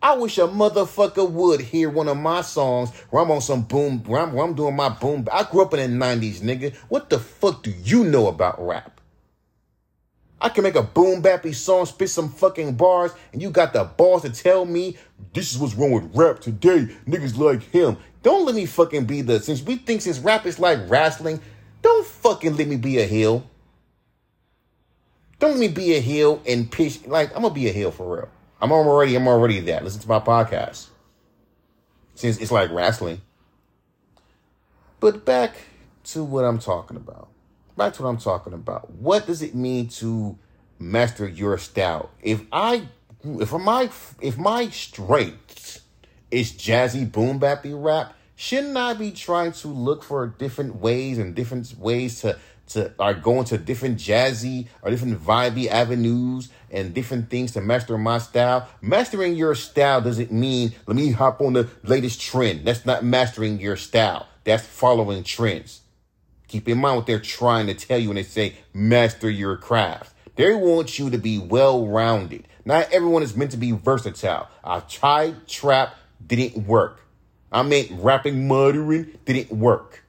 I 0.00 0.16
wish 0.16 0.38
a 0.38 0.42
motherfucker 0.42 1.28
would 1.28 1.60
hear 1.60 1.90
one 1.90 2.06
of 2.06 2.16
my 2.16 2.42
songs 2.42 2.90
where 3.10 3.22
I'm 3.22 3.32
on 3.32 3.40
some 3.40 3.62
boom, 3.62 4.02
where 4.04 4.22
I'm, 4.22 4.32
where 4.32 4.44
I'm 4.44 4.54
doing 4.54 4.76
my 4.76 4.88
boom. 4.88 5.26
I 5.32 5.42
grew 5.42 5.62
up 5.62 5.74
in 5.74 5.98
the 5.98 6.04
90s, 6.04 6.40
nigga. 6.40 6.74
What 6.88 7.10
the 7.10 7.18
fuck 7.18 7.64
do 7.64 7.70
you 7.70 8.04
know 8.04 8.28
about 8.28 8.64
rap? 8.64 8.97
I 10.40 10.48
can 10.48 10.62
make 10.62 10.76
a 10.76 10.82
boom 10.82 11.22
bappy 11.22 11.54
song, 11.54 11.86
spit 11.86 12.10
some 12.10 12.28
fucking 12.28 12.74
bars, 12.74 13.12
and 13.32 13.42
you 13.42 13.50
got 13.50 13.72
the 13.72 13.84
balls 13.84 14.22
to 14.22 14.30
tell 14.30 14.64
me 14.64 14.96
this 15.32 15.52
is 15.52 15.58
what's 15.58 15.74
wrong 15.74 15.92
with 15.92 16.14
rap 16.14 16.40
today. 16.40 16.88
Niggas 17.06 17.36
like 17.36 17.62
him. 17.62 17.96
Don't 18.22 18.46
let 18.46 18.54
me 18.54 18.66
fucking 18.66 19.06
be 19.06 19.22
the 19.22 19.40
since 19.40 19.62
we 19.62 19.76
think 19.76 20.02
since 20.02 20.18
rap 20.18 20.46
is 20.46 20.58
like 20.58 20.78
wrestling, 20.88 21.40
don't 21.82 22.06
fucking 22.06 22.56
let 22.56 22.68
me 22.68 22.76
be 22.76 22.98
a 22.98 23.06
heel. 23.06 23.48
Don't 25.40 25.52
let 25.52 25.60
me 25.60 25.68
be 25.68 25.94
a 25.96 26.00
heel 26.00 26.42
and 26.46 26.70
pitch 26.70 27.06
like 27.06 27.34
I'm 27.34 27.42
gonna 27.42 27.54
be 27.54 27.68
a 27.68 27.72
heel 27.72 27.90
for 27.90 28.16
real. 28.16 28.28
I'm 28.60 28.72
already 28.72 29.16
I'm 29.16 29.28
already 29.28 29.60
that. 29.60 29.84
Listen 29.84 30.00
to 30.02 30.08
my 30.08 30.20
podcast. 30.20 30.88
Since 32.14 32.38
it's 32.38 32.50
like 32.50 32.70
wrestling. 32.70 33.22
But 35.00 35.24
back 35.24 35.54
to 36.04 36.24
what 36.24 36.44
I'm 36.44 36.58
talking 36.58 36.96
about. 36.96 37.28
To 37.78 38.02
what 38.02 38.08
I'm 38.08 38.18
talking 38.18 38.54
about. 38.54 38.90
What 38.90 39.26
does 39.26 39.40
it 39.40 39.54
mean 39.54 39.86
to 39.88 40.36
master 40.80 41.28
your 41.28 41.56
style? 41.58 42.10
If 42.20 42.42
I 42.50 42.88
if 43.24 43.52
my 43.52 43.88
if 44.20 44.36
my 44.36 44.68
strength 44.70 45.80
is 46.28 46.52
jazzy 46.52 47.10
boom 47.10 47.38
bappy 47.38 47.72
rap, 47.72 48.14
shouldn't 48.34 48.76
I 48.76 48.94
be 48.94 49.12
trying 49.12 49.52
to 49.52 49.68
look 49.68 50.02
for 50.02 50.26
different 50.26 50.76
ways 50.76 51.18
and 51.18 51.36
different 51.36 51.78
ways 51.78 52.20
to 52.22 52.36
to 52.70 52.92
are 52.98 53.14
going 53.14 53.44
to 53.44 53.58
different 53.58 53.98
jazzy 53.98 54.66
or 54.82 54.90
different 54.90 55.22
vibey 55.22 55.68
avenues 55.68 56.50
and 56.72 56.92
different 56.92 57.30
things 57.30 57.52
to 57.52 57.60
master 57.60 57.96
my 57.96 58.18
style. 58.18 58.68
Mastering 58.82 59.36
your 59.36 59.54
style 59.54 60.00
doesn't 60.00 60.32
mean 60.32 60.74
let 60.88 60.96
me 60.96 61.12
hop 61.12 61.40
on 61.40 61.52
the 61.52 61.68
latest 61.84 62.20
trend. 62.20 62.66
That's 62.66 62.84
not 62.84 63.04
mastering 63.04 63.60
your 63.60 63.76
style. 63.76 64.26
That's 64.42 64.66
following 64.66 65.22
trends. 65.22 65.82
Keep 66.48 66.68
in 66.68 66.78
mind 66.78 66.96
what 66.96 67.06
they're 67.06 67.20
trying 67.20 67.66
to 67.66 67.74
tell 67.74 67.98
you 67.98 68.08
when 68.08 68.16
they 68.16 68.22
say 68.22 68.56
master 68.72 69.30
your 69.30 69.56
craft. 69.56 70.14
They 70.34 70.54
want 70.54 70.98
you 70.98 71.10
to 71.10 71.18
be 71.18 71.38
well 71.38 71.86
rounded. 71.86 72.48
Not 72.64 72.92
everyone 72.92 73.22
is 73.22 73.36
meant 73.36 73.50
to 73.52 73.56
be 73.56 73.72
versatile. 73.72 74.48
I 74.64 74.80
tried 74.80 75.46
trap, 75.46 75.94
didn't 76.24 76.66
work. 76.66 77.00
I 77.50 77.62
meant 77.62 77.90
rapping, 77.92 78.46
muttering, 78.46 79.18
didn't 79.24 79.50
work. 79.50 80.04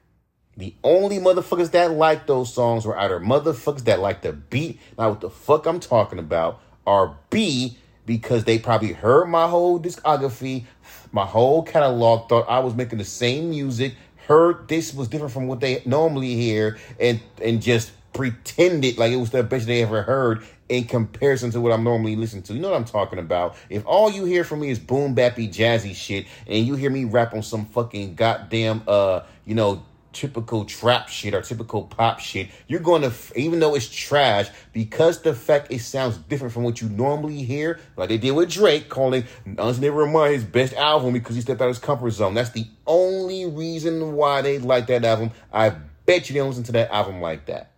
The 0.56 0.74
only 0.84 1.18
motherfuckers 1.18 1.70
that 1.70 1.92
like 1.92 2.26
those 2.26 2.52
songs 2.52 2.84
were 2.84 2.98
either 2.98 3.18
motherfuckers 3.18 3.84
that 3.84 4.00
like 4.00 4.22
the 4.22 4.32
beat, 4.32 4.78
not 4.98 5.10
what 5.10 5.20
the 5.20 5.30
fuck 5.30 5.66
I'm 5.66 5.80
talking 5.80 6.18
about, 6.18 6.60
or 6.84 7.16
B, 7.30 7.78
because 8.04 8.44
they 8.44 8.58
probably 8.58 8.92
heard 8.92 9.26
my 9.26 9.48
whole 9.48 9.80
discography, 9.80 10.64
my 11.12 11.24
whole 11.24 11.62
catalog, 11.62 12.28
thought 12.28 12.48
I 12.48 12.58
was 12.58 12.74
making 12.74 12.98
the 12.98 13.04
same 13.04 13.50
music, 13.50 13.94
heard 14.30 14.68
this 14.68 14.94
was 14.94 15.08
different 15.08 15.32
from 15.32 15.48
what 15.48 15.58
they 15.58 15.82
normally 15.84 16.36
hear, 16.36 16.78
and 17.00 17.20
and 17.42 17.60
just 17.60 17.90
pretended 18.12 18.96
like 18.96 19.12
it 19.12 19.16
was 19.16 19.30
the 19.30 19.42
best 19.42 19.66
they 19.66 19.82
ever 19.82 20.02
heard 20.02 20.44
in 20.68 20.84
comparison 20.84 21.50
to 21.50 21.60
what 21.60 21.72
I'm 21.72 21.82
normally 21.82 22.14
listening 22.14 22.44
to. 22.44 22.54
You 22.54 22.60
know 22.60 22.70
what 22.70 22.76
I'm 22.76 22.84
talking 22.84 23.18
about. 23.18 23.56
If 23.68 23.84
all 23.86 24.08
you 24.08 24.24
hear 24.24 24.44
from 24.44 24.60
me 24.60 24.70
is 24.70 24.78
boom 24.78 25.16
bappy 25.16 25.52
jazzy 25.52 25.94
shit 25.94 26.26
and 26.46 26.64
you 26.64 26.76
hear 26.76 26.90
me 26.90 27.04
rap 27.04 27.34
on 27.34 27.42
some 27.42 27.66
fucking 27.66 28.14
goddamn 28.14 28.82
uh, 28.86 29.22
you 29.44 29.56
know, 29.56 29.82
typical 30.12 30.64
trap 30.64 31.08
shit 31.08 31.34
or 31.34 31.42
typical 31.42 31.84
pop 31.84 32.20
shit, 32.20 32.48
you're 32.66 32.80
going 32.80 33.02
to, 33.02 33.12
even 33.36 33.60
though 33.60 33.74
it's 33.74 33.88
trash, 33.88 34.48
because 34.72 35.22
the 35.22 35.34
fact 35.34 35.72
it 35.72 35.80
sounds 35.80 36.16
different 36.16 36.52
from 36.52 36.62
what 36.62 36.80
you 36.80 36.88
normally 36.88 37.42
hear, 37.42 37.78
like 37.96 38.08
they 38.08 38.18
did 38.18 38.32
with 38.32 38.50
Drake, 38.50 38.88
calling 38.88 39.24
Never 39.46 40.06
Mind 40.06 40.34
his 40.34 40.44
best 40.44 40.74
album 40.74 41.12
because 41.12 41.36
he 41.36 41.42
stepped 41.42 41.60
out 41.60 41.68
of 41.68 41.76
his 41.76 41.78
comfort 41.78 42.10
zone. 42.10 42.34
That's 42.34 42.50
the 42.50 42.66
only 42.86 43.46
reason 43.46 44.14
why 44.14 44.42
they 44.42 44.58
like 44.58 44.86
that 44.88 45.04
album. 45.04 45.30
I 45.52 45.70
bet 46.06 46.28
you 46.28 46.34
they 46.34 46.40
don't 46.40 46.48
listen 46.48 46.64
to 46.64 46.72
that 46.72 46.90
album 46.90 47.20
like 47.20 47.46
that. 47.46 47.72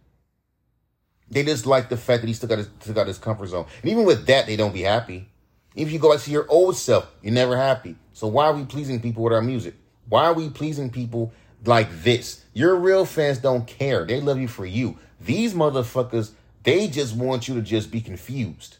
They 1.30 1.42
just 1.44 1.64
like 1.64 1.88
the 1.88 1.96
fact 1.96 2.22
that 2.22 2.28
he 2.28 2.34
still 2.34 2.48
got 2.48 2.58
his, 2.58 2.68
got 2.92 3.06
his 3.06 3.18
comfort 3.18 3.46
zone. 3.46 3.66
And 3.80 3.90
even 3.90 4.04
with 4.04 4.26
that, 4.26 4.46
they 4.46 4.56
don't 4.56 4.74
be 4.74 4.82
happy. 4.82 5.28
If 5.74 5.90
you 5.90 5.98
go 5.98 6.12
back 6.12 6.22
to 6.24 6.30
your 6.30 6.46
old 6.50 6.76
self, 6.76 7.10
you're 7.22 7.32
never 7.32 7.56
happy. 7.56 7.96
So 8.12 8.26
why 8.26 8.44
are 8.46 8.52
we 8.52 8.66
pleasing 8.66 9.00
people 9.00 9.22
with 9.22 9.32
our 9.32 9.40
music? 9.40 9.74
Why 10.08 10.26
are 10.26 10.34
we 10.34 10.50
pleasing 10.50 10.90
people 10.90 11.32
like 11.64 12.02
this? 12.02 12.44
Your 12.52 12.76
real 12.76 13.04
fans 13.04 13.38
don't 13.38 13.66
care. 13.66 14.04
They 14.04 14.20
love 14.20 14.38
you 14.38 14.48
for 14.48 14.66
you. 14.66 14.98
These 15.20 15.54
motherfuckers, 15.54 16.32
they 16.62 16.88
just 16.88 17.14
want 17.14 17.48
you 17.48 17.54
to 17.54 17.62
just 17.62 17.90
be 17.90 18.00
confused. 18.00 18.78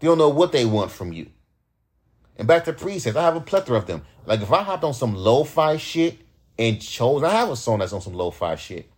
They 0.00 0.08
don't 0.08 0.18
know 0.18 0.28
what 0.28 0.52
they 0.52 0.64
want 0.64 0.90
from 0.90 1.12
you. 1.12 1.30
And 2.36 2.46
back 2.46 2.64
to 2.64 2.72
presets, 2.72 3.16
I 3.16 3.22
have 3.22 3.36
a 3.36 3.40
plethora 3.40 3.78
of 3.78 3.86
them. 3.86 4.02
Like 4.26 4.42
if 4.42 4.52
I 4.52 4.62
hopped 4.62 4.84
on 4.84 4.92
some 4.92 5.14
lo-fi 5.14 5.78
shit 5.78 6.18
and 6.58 6.80
chose, 6.80 7.22
I 7.22 7.30
have 7.30 7.50
a 7.50 7.56
song 7.56 7.78
that's 7.78 7.92
on 7.92 8.02
some 8.02 8.14
lo-fi 8.14 8.56
shit 8.56 8.90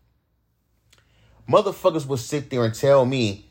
motherfuckers 1.48 2.06
would 2.06 2.18
sit 2.18 2.50
there 2.50 2.64
and 2.64 2.74
tell 2.74 3.06
me 3.06 3.46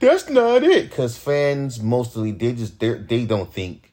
that's 0.00 0.28
not 0.28 0.62
it 0.64 0.88
because 0.88 1.16
fans 1.16 1.80
mostly 1.80 2.32
they 2.32 2.52
just 2.52 2.80
they 2.80 3.24
don't 3.24 3.52
think 3.52 3.87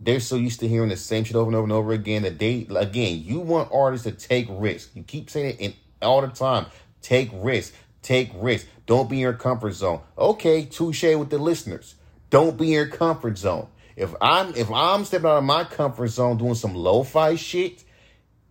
they're 0.00 0.20
so 0.20 0.36
used 0.36 0.60
to 0.60 0.68
hearing 0.68 0.88
the 0.88 0.96
same 0.96 1.24
shit 1.24 1.36
over 1.36 1.48
and 1.48 1.56
over 1.56 1.64
and 1.64 1.72
over 1.72 1.92
again 1.92 2.22
that 2.22 2.38
they 2.38 2.66
again 2.74 3.22
you 3.22 3.40
want 3.40 3.70
artists 3.72 4.04
to 4.04 4.12
take 4.12 4.46
risks. 4.50 4.90
You 4.94 5.02
keep 5.02 5.28
saying 5.28 5.50
it 5.50 5.60
in 5.60 5.74
all 6.00 6.22
the 6.22 6.28
time. 6.28 6.66
Take 7.02 7.30
risks. 7.34 7.76
Take 8.02 8.30
risks. 8.34 8.68
Don't 8.86 9.10
be 9.10 9.16
in 9.16 9.20
your 9.20 9.34
comfort 9.34 9.72
zone. 9.72 10.00
Okay 10.16 10.64
touche 10.64 11.02
with 11.02 11.30
the 11.30 11.38
listeners. 11.38 11.94
Don't 12.30 12.56
be 12.56 12.66
in 12.66 12.72
your 12.72 12.86
comfort 12.88 13.36
zone. 13.38 13.68
If 13.96 14.14
i'm 14.20 14.54
if 14.54 14.70
i'm 14.70 15.04
stepping 15.04 15.26
out 15.26 15.38
of 15.38 15.44
my 15.44 15.64
comfort 15.64 16.08
zone 16.08 16.38
doing 16.38 16.54
some 16.54 16.74
lo-fi 16.74 17.34
shit 17.34 17.84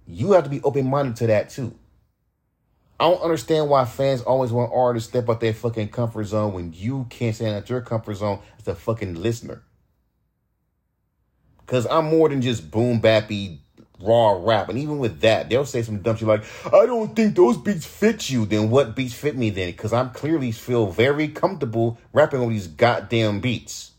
you 0.05 0.31
have 0.31 0.43
to 0.43 0.49
be 0.49 0.61
open-minded 0.61 1.15
to 1.17 1.27
that 1.27 1.49
too. 1.49 1.73
I 2.99 3.09
don't 3.09 3.21
understand 3.21 3.69
why 3.69 3.85
fans 3.85 4.21
always 4.21 4.51
want 4.51 4.71
artists 4.73 5.09
to 5.11 5.17
step 5.17 5.29
out 5.29 5.39
their 5.39 5.53
fucking 5.53 5.89
comfort 5.89 6.25
zone 6.25 6.53
when 6.53 6.73
you 6.73 7.05
can't 7.09 7.35
stand 7.35 7.55
out 7.55 7.69
your 7.69 7.81
comfort 7.81 8.15
zone 8.15 8.39
as 8.59 8.67
a 8.67 8.75
fucking 8.75 9.15
listener. 9.15 9.63
Cause 11.69 11.85
I'm 11.85 12.05
more 12.05 12.29
than 12.29 12.41
just 12.41 12.71
boom 12.71 12.99
bappy 12.99 13.59
raw 14.01 14.39
rap. 14.41 14.69
And 14.69 14.79
even 14.79 14.97
with 14.97 15.21
that, 15.21 15.49
they'll 15.49 15.65
say 15.65 15.83
some 15.83 15.99
dumb 15.99 16.15
shit 16.15 16.27
like, 16.27 16.43
I 16.65 16.87
don't 16.87 17.15
think 17.15 17.35
those 17.35 17.57
beats 17.57 17.85
fit 17.85 18.27
you. 18.27 18.47
Then 18.47 18.71
what 18.71 18.95
beats 18.95 19.13
fit 19.13 19.37
me 19.37 19.51
then? 19.51 19.67
Because 19.69 19.93
I'm 19.93 20.09
clearly 20.09 20.51
feel 20.51 20.87
very 20.87 21.27
comfortable 21.27 21.99
rapping 22.11 22.41
on 22.41 22.49
these 22.49 22.65
goddamn 22.65 23.39
beats. 23.39 23.91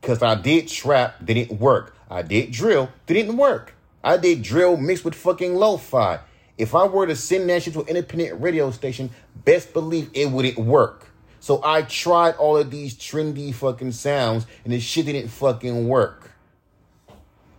Because 0.00 0.20
I 0.20 0.34
did 0.34 0.66
trap, 0.66 1.24
didn't 1.24 1.60
work. 1.60 1.94
I 2.10 2.22
did 2.22 2.50
drill, 2.50 2.90
didn't 3.06 3.36
work. 3.36 3.74
I 4.02 4.16
did 4.16 4.42
drill 4.42 4.76
mixed 4.76 5.04
with 5.04 5.14
fucking 5.14 5.54
lo-fi. 5.54 6.18
If 6.58 6.74
I 6.74 6.86
were 6.86 7.06
to 7.06 7.14
send 7.14 7.48
that 7.50 7.62
shit 7.62 7.74
to 7.74 7.82
an 7.82 7.86
independent 7.86 8.40
radio 8.40 8.72
station, 8.72 9.10
best 9.44 9.72
believe 9.72 10.10
it 10.12 10.26
wouldn't 10.26 10.58
work. 10.58 11.06
So 11.38 11.60
I 11.64 11.82
tried 11.82 12.34
all 12.34 12.56
of 12.56 12.70
these 12.70 12.94
trendy 12.94 13.54
fucking 13.54 13.92
sounds 13.92 14.46
and 14.64 14.72
this 14.72 14.82
shit 14.82 15.06
didn't 15.06 15.28
fucking 15.28 15.88
work. 15.88 16.21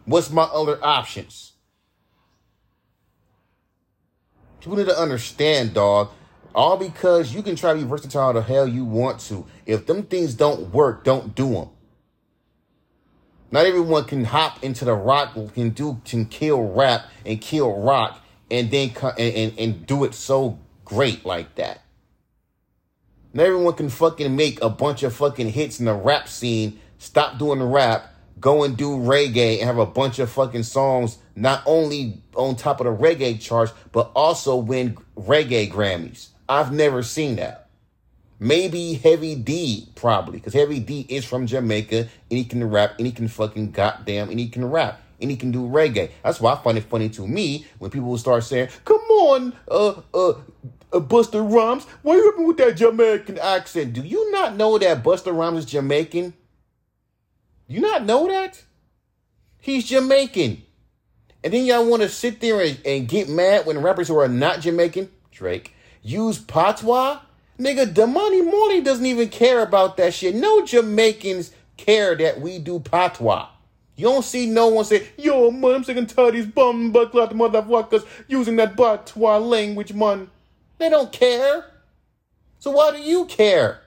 What's 0.05 0.29
my 0.29 0.43
other 0.43 0.83
options? 0.83 1.53
People 4.59 4.77
need 4.77 4.87
to 4.87 4.99
understand, 4.99 5.73
dog. 5.73 6.09
All 6.55 6.77
because 6.77 7.33
you 7.33 7.41
can 7.41 7.55
try 7.55 7.73
to 7.73 7.79
be 7.79 7.85
versatile 7.85 8.33
the 8.33 8.41
hell 8.41 8.67
you 8.67 8.85
want 8.85 9.19
to. 9.21 9.45
If 9.65 9.85
them 9.85 10.03
things 10.03 10.35
don't 10.35 10.71
work, 10.73 11.03
don't 11.03 11.33
do 11.33 11.51
them. 11.51 11.69
Not 13.51 13.65
everyone 13.65 14.05
can 14.05 14.25
hop 14.25 14.63
into 14.63 14.85
the 14.85 14.93
rock, 14.93 15.33
can 15.53 15.71
do, 15.71 16.01
can 16.05 16.25
kill 16.25 16.61
rap 16.61 17.05
and 17.25 17.39
kill 17.39 17.81
rock, 17.81 18.19
and 18.49 18.71
then 18.71 18.91
and, 19.17 19.35
and, 19.35 19.59
and 19.59 19.85
do 19.85 20.03
it 20.03 20.13
so 20.13 20.59
great 20.85 21.25
like 21.25 21.55
that. 21.55 21.81
Not 23.33 23.47
everyone 23.47 23.73
can 23.73 23.89
fucking 23.89 24.35
make 24.35 24.61
a 24.61 24.69
bunch 24.69 25.03
of 25.03 25.15
fucking 25.15 25.49
hits 25.49 25.79
in 25.79 25.85
the 25.85 25.93
rap 25.93 26.27
scene, 26.27 26.79
stop 26.99 27.37
doing 27.37 27.59
the 27.59 27.65
rap, 27.65 28.12
go 28.39 28.63
and 28.63 28.75
do 28.75 28.97
reggae 28.97 29.59
and 29.59 29.67
have 29.67 29.77
a 29.77 29.85
bunch 29.85 30.19
of 30.19 30.29
fucking 30.29 30.63
songs 30.63 31.17
not 31.35 31.63
only 31.65 32.21
on 32.35 32.55
top 32.55 32.79
of 32.79 32.85
the 32.85 33.03
reggae 33.03 33.39
charts, 33.39 33.73
but 33.91 34.11
also 34.15 34.55
win 34.55 34.97
reggae 35.17 35.71
Grammys. 35.71 36.27
I've 36.47 36.71
never 36.71 37.03
seen 37.03 37.37
that. 37.37 37.69
Maybe 38.39 38.95
Heavy 38.95 39.35
D, 39.35 39.87
probably, 39.95 40.39
because 40.39 40.53
Heavy 40.53 40.79
D 40.79 41.05
is 41.07 41.23
from 41.23 41.47
Jamaica 41.47 41.99
and 41.99 42.09
he 42.29 42.43
can 42.43 42.69
rap 42.69 42.95
and 42.97 43.07
he 43.07 43.13
can 43.13 43.27
fucking 43.27 43.71
goddamn 43.71 44.29
and 44.29 44.39
he 44.39 44.49
can 44.49 44.69
rap 44.69 44.99
and 45.21 45.31
he 45.31 45.37
can 45.37 45.51
do 45.51 45.61
reggae. 45.61 46.11
That's 46.23 46.41
why 46.41 46.53
I 46.53 46.57
find 46.57 46.77
it 46.77 46.83
funny 46.83 47.09
to 47.09 47.25
me 47.25 47.65
when 47.79 47.89
people 47.89 48.09
will 48.09 48.17
start 48.17 48.43
saying, 48.43 48.67
"Come 48.83 48.99
on, 48.99 49.53
uh, 49.69 49.93
uh, 50.13 50.29
uh 50.91 50.99
Busta 50.99 51.39
Rhymes, 51.41 51.85
why 52.01 52.15
you 52.15 52.33
with 52.45 52.57
that 52.57 52.75
Jamaican 52.75 53.39
accent? 53.39 53.93
Do 53.93 54.01
you 54.01 54.29
not 54.31 54.57
know 54.57 54.77
that 54.77 55.03
Busta 55.03 55.35
Rhymes 55.35 55.59
is 55.59 55.65
Jamaican?" 55.65 56.33
You 57.67 57.81
not 57.81 58.05
know 58.05 58.27
that? 58.27 58.63
He's 59.59 59.85
Jamaican. 59.85 60.63
And 61.43 61.53
then 61.53 61.65
y'all 61.65 61.89
want 61.89 62.01
to 62.01 62.09
sit 62.09 62.39
there 62.39 62.61
and, 62.61 62.79
and, 62.85 63.07
get 63.07 63.29
mad 63.29 63.65
when 63.65 63.81
rappers 63.81 64.07
who 64.07 64.17
are 64.17 64.27
not 64.29 64.61
Jamaican, 64.61 65.09
Drake, 65.31 65.73
use 66.01 66.37
patois? 66.37 67.19
Nigga, 67.59 67.93
Damian 67.93 68.45
Marley 68.45 68.81
doesn't 68.81 69.05
even 69.05 69.29
care 69.29 69.61
about 69.61 69.97
that 69.97 70.13
shit. 70.13 70.35
No 70.35 70.65
Jamaicans 70.65 71.51
care 71.77 72.15
that 72.15 72.39
we 72.39 72.59
do 72.59 72.79
patois. 72.79 73.47
You 73.95 74.05
don't 74.05 74.23
see 74.23 74.47
no 74.47 74.67
one 74.69 74.85
say, 74.85 75.07
yo, 75.17 75.51
man, 75.51 75.75
I'm 75.75 75.83
sick 75.83 75.97
and 75.97 76.09
tired 76.09 76.29
of 76.29 76.33
these 76.33 76.45
bum 76.47 76.91
butt 76.91 77.11
motherfuckers 77.11 78.05
using 78.27 78.55
that 78.55 78.75
patois 78.75 79.37
language, 79.37 79.93
man. 79.93 80.29
They 80.79 80.89
don't 80.89 81.11
care. 81.11 81.65
So 82.59 82.71
why 82.71 82.91
do 82.91 82.99
you 82.99 83.25
care? 83.25 83.82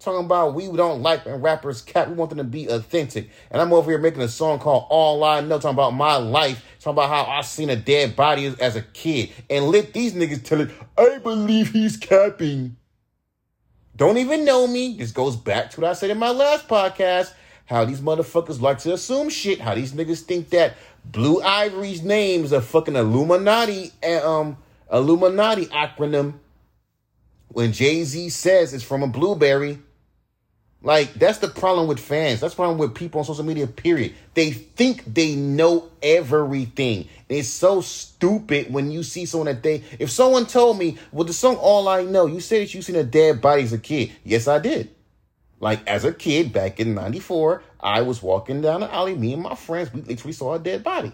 Talking 0.00 0.24
about 0.24 0.54
we 0.54 0.64
don't 0.74 1.02
like 1.02 1.26
when 1.26 1.40
rappers 1.40 1.82
cap. 1.82 2.08
We 2.08 2.14
want 2.14 2.30
them 2.30 2.38
to 2.38 2.44
be 2.44 2.66
authentic. 2.66 3.28
And 3.50 3.60
I'm 3.60 3.72
over 3.72 3.90
here 3.90 4.00
making 4.00 4.22
a 4.22 4.28
song 4.28 4.58
called 4.58 4.86
All 4.88 5.22
I 5.22 5.40
Know, 5.40 5.58
talking 5.58 5.76
about 5.76 5.90
my 5.90 6.16
life, 6.16 6.64
talking 6.80 6.94
about 6.94 7.10
how 7.10 7.30
I 7.30 7.42
seen 7.42 7.70
a 7.70 7.76
dead 7.76 8.16
body 8.16 8.46
as, 8.60 8.76
a 8.76 8.82
kid. 8.82 9.30
And 9.48 9.66
let 9.66 9.92
these 9.92 10.14
niggas 10.14 10.42
tell 10.42 10.62
it, 10.62 10.70
I 10.98 11.18
believe 11.18 11.70
he's 11.70 11.96
capping. 11.96 12.76
Don't 13.94 14.16
even 14.16 14.46
know 14.46 14.66
me. 14.66 14.96
This 14.98 15.12
goes 15.12 15.36
back 15.36 15.70
to 15.72 15.80
what 15.80 15.90
I 15.90 15.92
said 15.92 16.10
in 16.10 16.18
my 16.18 16.30
last 16.30 16.66
podcast. 16.66 17.34
How 17.66 17.84
these 17.84 18.00
motherfuckers 18.00 18.60
like 18.60 18.78
to 18.78 18.94
assume 18.94 19.28
shit. 19.28 19.60
How 19.60 19.74
these 19.74 19.92
niggas 19.92 20.22
think 20.22 20.48
that 20.50 20.76
Blue 21.04 21.42
Ivory's 21.42 22.02
name 22.02 22.44
is 22.44 22.52
a 22.52 22.60
fucking 22.60 22.96
Illuminati 22.96 23.92
um 24.02 24.56
Illuminati 24.90 25.66
acronym. 25.66 26.34
When 27.48 27.72
Jay 27.72 28.02
Z 28.04 28.30
says 28.30 28.72
it's 28.72 28.82
from 28.82 29.02
a 29.02 29.06
blueberry, 29.06 29.78
like 30.82 31.12
that's 31.14 31.38
the 31.38 31.48
problem 31.48 31.88
with 31.88 32.00
fans. 32.00 32.40
That's 32.40 32.54
the 32.54 32.56
problem 32.56 32.78
with 32.78 32.94
people 32.94 33.18
on 33.18 33.26
social 33.26 33.44
media. 33.44 33.66
Period. 33.66 34.14
They 34.32 34.50
think 34.50 35.04
they 35.04 35.34
know 35.34 35.90
everything. 36.02 37.08
It's 37.28 37.48
so 37.48 37.82
stupid 37.82 38.72
when 38.72 38.90
you 38.90 39.02
see 39.02 39.26
someone 39.26 39.46
that 39.46 39.62
they. 39.62 39.84
If 39.98 40.10
someone 40.10 40.46
told 40.46 40.78
me, 40.78 40.96
"Well, 41.12 41.24
the 41.24 41.34
song 41.34 41.56
All 41.56 41.86
I 41.86 42.04
Know," 42.04 42.24
you 42.24 42.40
said 42.40 42.62
that 42.62 42.74
you 42.74 42.80
seen 42.80 42.96
a 42.96 43.04
dead 43.04 43.42
body 43.42 43.62
as 43.62 43.74
a 43.74 43.78
kid. 43.78 44.12
Yes, 44.24 44.48
I 44.48 44.58
did. 44.58 44.90
Like 45.60 45.86
as 45.86 46.06
a 46.06 46.14
kid 46.14 46.50
back 46.50 46.80
in 46.80 46.94
'94, 46.94 47.62
I 47.78 48.00
was 48.00 48.22
walking 48.22 48.62
down 48.62 48.80
the 48.80 48.92
alley. 48.92 49.14
Me 49.14 49.34
and 49.34 49.42
my 49.42 49.56
friends, 49.56 49.92
we 49.92 50.00
literally 50.00 50.32
saw 50.32 50.54
a 50.54 50.58
dead 50.58 50.82
body. 50.82 51.12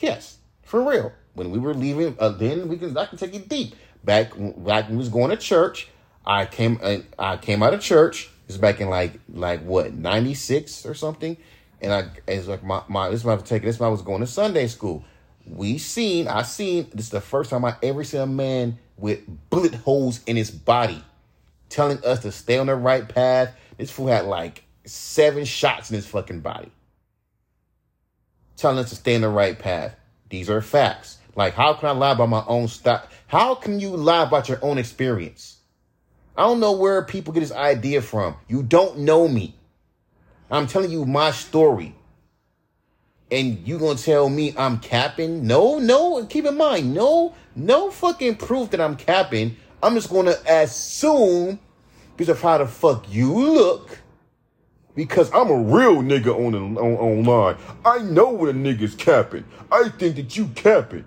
Yes, 0.00 0.38
for 0.62 0.82
real. 0.82 1.12
When 1.34 1.52
we 1.52 1.60
were 1.60 1.72
leaving, 1.72 2.16
uh, 2.18 2.30
then 2.30 2.66
we 2.66 2.78
can 2.78 2.96
I 2.96 3.06
can 3.06 3.16
take 3.16 3.34
it 3.34 3.48
deep. 3.48 3.76
Back 4.02 4.32
back 4.36 4.88
when 4.88 4.90
we 4.90 4.96
was 4.96 5.08
going 5.08 5.30
to 5.30 5.36
church 5.36 5.88
I 6.24 6.46
came 6.46 6.78
I 7.18 7.36
came 7.36 7.62
out 7.62 7.74
of 7.74 7.80
church. 7.80 8.30
It's 8.48 8.56
back 8.56 8.80
in 8.80 8.88
like 8.88 9.18
like 9.32 9.62
what 9.62 9.92
ninety 9.94 10.34
six 10.34 10.86
or 10.86 10.94
something, 10.94 11.36
and 11.80 11.92
I 11.92 12.08
it's 12.26 12.46
like 12.46 12.62
my 12.62 12.82
my 12.88 13.08
this 13.08 13.20
is 13.20 13.26
my 13.26 13.36
take 13.36 13.62
this. 13.62 13.80
I 13.80 13.88
was 13.88 14.02
going 14.02 14.20
to 14.20 14.26
Sunday 14.26 14.66
school. 14.66 15.04
We 15.46 15.78
seen 15.78 16.28
I 16.28 16.42
seen 16.42 16.88
this 16.94 17.06
is 17.06 17.10
the 17.10 17.20
first 17.20 17.50
time 17.50 17.64
I 17.64 17.76
ever 17.82 18.04
seen 18.04 18.20
a 18.20 18.26
man 18.26 18.78
with 18.96 19.20
bullet 19.50 19.74
holes 19.74 20.20
in 20.26 20.36
his 20.36 20.50
body, 20.50 21.02
telling 21.68 22.04
us 22.04 22.20
to 22.20 22.30
stay 22.30 22.58
on 22.58 22.66
the 22.66 22.76
right 22.76 23.08
path. 23.08 23.54
This 23.78 23.90
fool 23.90 24.08
had 24.08 24.26
like 24.26 24.62
seven 24.84 25.44
shots 25.44 25.90
in 25.90 25.96
his 25.96 26.06
fucking 26.06 26.40
body, 26.40 26.70
telling 28.56 28.78
us 28.78 28.90
to 28.90 28.96
stay 28.96 29.16
on 29.16 29.22
the 29.22 29.28
right 29.28 29.58
path. 29.58 29.96
These 30.28 30.48
are 30.48 30.62
facts. 30.62 31.18
Like, 31.34 31.54
how 31.54 31.72
can 31.74 31.88
I 31.88 31.92
lie 31.92 32.12
about 32.12 32.28
my 32.28 32.44
own 32.46 32.68
stuff? 32.68 33.08
How 33.26 33.54
can 33.54 33.80
you 33.80 33.96
lie 33.96 34.22
about 34.22 34.48
your 34.48 34.58
own 34.62 34.78
experience? 34.78 35.58
I 36.36 36.42
don't 36.42 36.60
know 36.60 36.72
where 36.72 37.02
people 37.02 37.34
get 37.34 37.40
this 37.40 37.52
idea 37.52 38.00
from. 38.00 38.36
You 38.48 38.62
don't 38.62 39.00
know 39.00 39.28
me. 39.28 39.54
I'm 40.50 40.66
telling 40.66 40.90
you 40.90 41.04
my 41.04 41.30
story. 41.30 41.94
And 43.30 43.66
you 43.66 43.78
gonna 43.78 43.98
tell 43.98 44.28
me 44.28 44.54
I'm 44.56 44.78
capping? 44.78 45.46
No, 45.46 45.78
no, 45.78 46.24
keep 46.26 46.44
in 46.44 46.56
mind, 46.56 46.94
no, 46.94 47.34
no 47.54 47.90
fucking 47.90 48.36
proof 48.36 48.70
that 48.70 48.80
I'm 48.80 48.96
capping. 48.96 49.56
I'm 49.82 49.94
just 49.94 50.10
gonna 50.10 50.36
assume 50.46 51.58
because 52.16 52.28
of 52.28 52.42
how 52.42 52.58
the 52.58 52.66
fuck 52.66 53.10
you 53.10 53.32
look. 53.32 53.98
Because 54.94 55.32
I'm 55.32 55.50
a 55.50 55.58
real 55.58 56.02
nigga 56.02 56.34
on, 56.34 56.54
on 56.54 56.76
online. 56.76 57.56
I 57.84 58.00
know 58.00 58.30
when 58.30 58.50
a 58.50 58.58
nigga's 58.58 58.94
capping. 58.94 59.44
I 59.70 59.88
think 59.88 60.16
that 60.16 60.36
you 60.36 60.48
capping. 60.48 61.06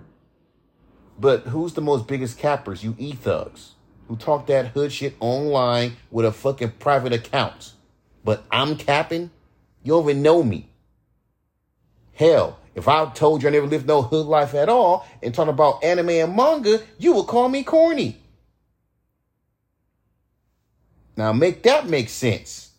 But 1.18 1.42
who's 1.42 1.74
the 1.74 1.80
most 1.80 2.08
biggest 2.08 2.38
cappers? 2.38 2.82
You 2.82 2.96
e 2.98 3.12
thugs 3.12 3.75
who 4.08 4.16
talk 4.16 4.46
that 4.46 4.68
hood 4.68 4.92
shit 4.92 5.16
online 5.20 5.96
with 6.10 6.26
a 6.26 6.32
fucking 6.32 6.72
private 6.78 7.12
account. 7.12 7.72
But 8.24 8.44
I'm 8.50 8.76
capping? 8.76 9.30
You 9.82 9.92
don't 9.92 10.08
even 10.10 10.22
know 10.22 10.42
me. 10.42 10.68
Hell, 12.14 12.58
if 12.74 12.88
I 12.88 13.04
told 13.10 13.42
you 13.42 13.48
I 13.48 13.52
never 13.52 13.66
lived 13.66 13.86
no 13.86 14.02
hood 14.02 14.26
life 14.26 14.54
at 14.54 14.68
all 14.68 15.06
and 15.22 15.34
talk 15.34 15.48
about 15.48 15.84
anime 15.84 16.10
and 16.10 16.36
manga, 16.36 16.80
you 16.98 17.14
would 17.14 17.26
call 17.26 17.48
me 17.48 17.62
corny. 17.62 18.18
Now 21.16 21.32
make 21.32 21.62
that 21.62 21.88
make 21.88 22.08
sense. 22.08 22.70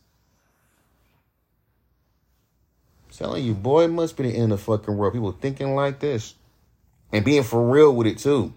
Telling 3.17 3.43
you, 3.43 3.55
boy, 3.55 3.85
it 3.85 3.87
must 3.87 4.15
be 4.15 4.29
the 4.29 4.35
end 4.35 4.51
of 4.51 4.59
the 4.59 4.63
fucking 4.63 4.95
world. 4.95 5.13
People 5.13 5.31
thinking 5.31 5.73
like 5.73 5.99
this. 5.99 6.35
And 7.11 7.25
being 7.25 7.41
for 7.41 7.67
real 7.67 7.95
with 7.95 8.05
it 8.05 8.19
too. 8.19 8.53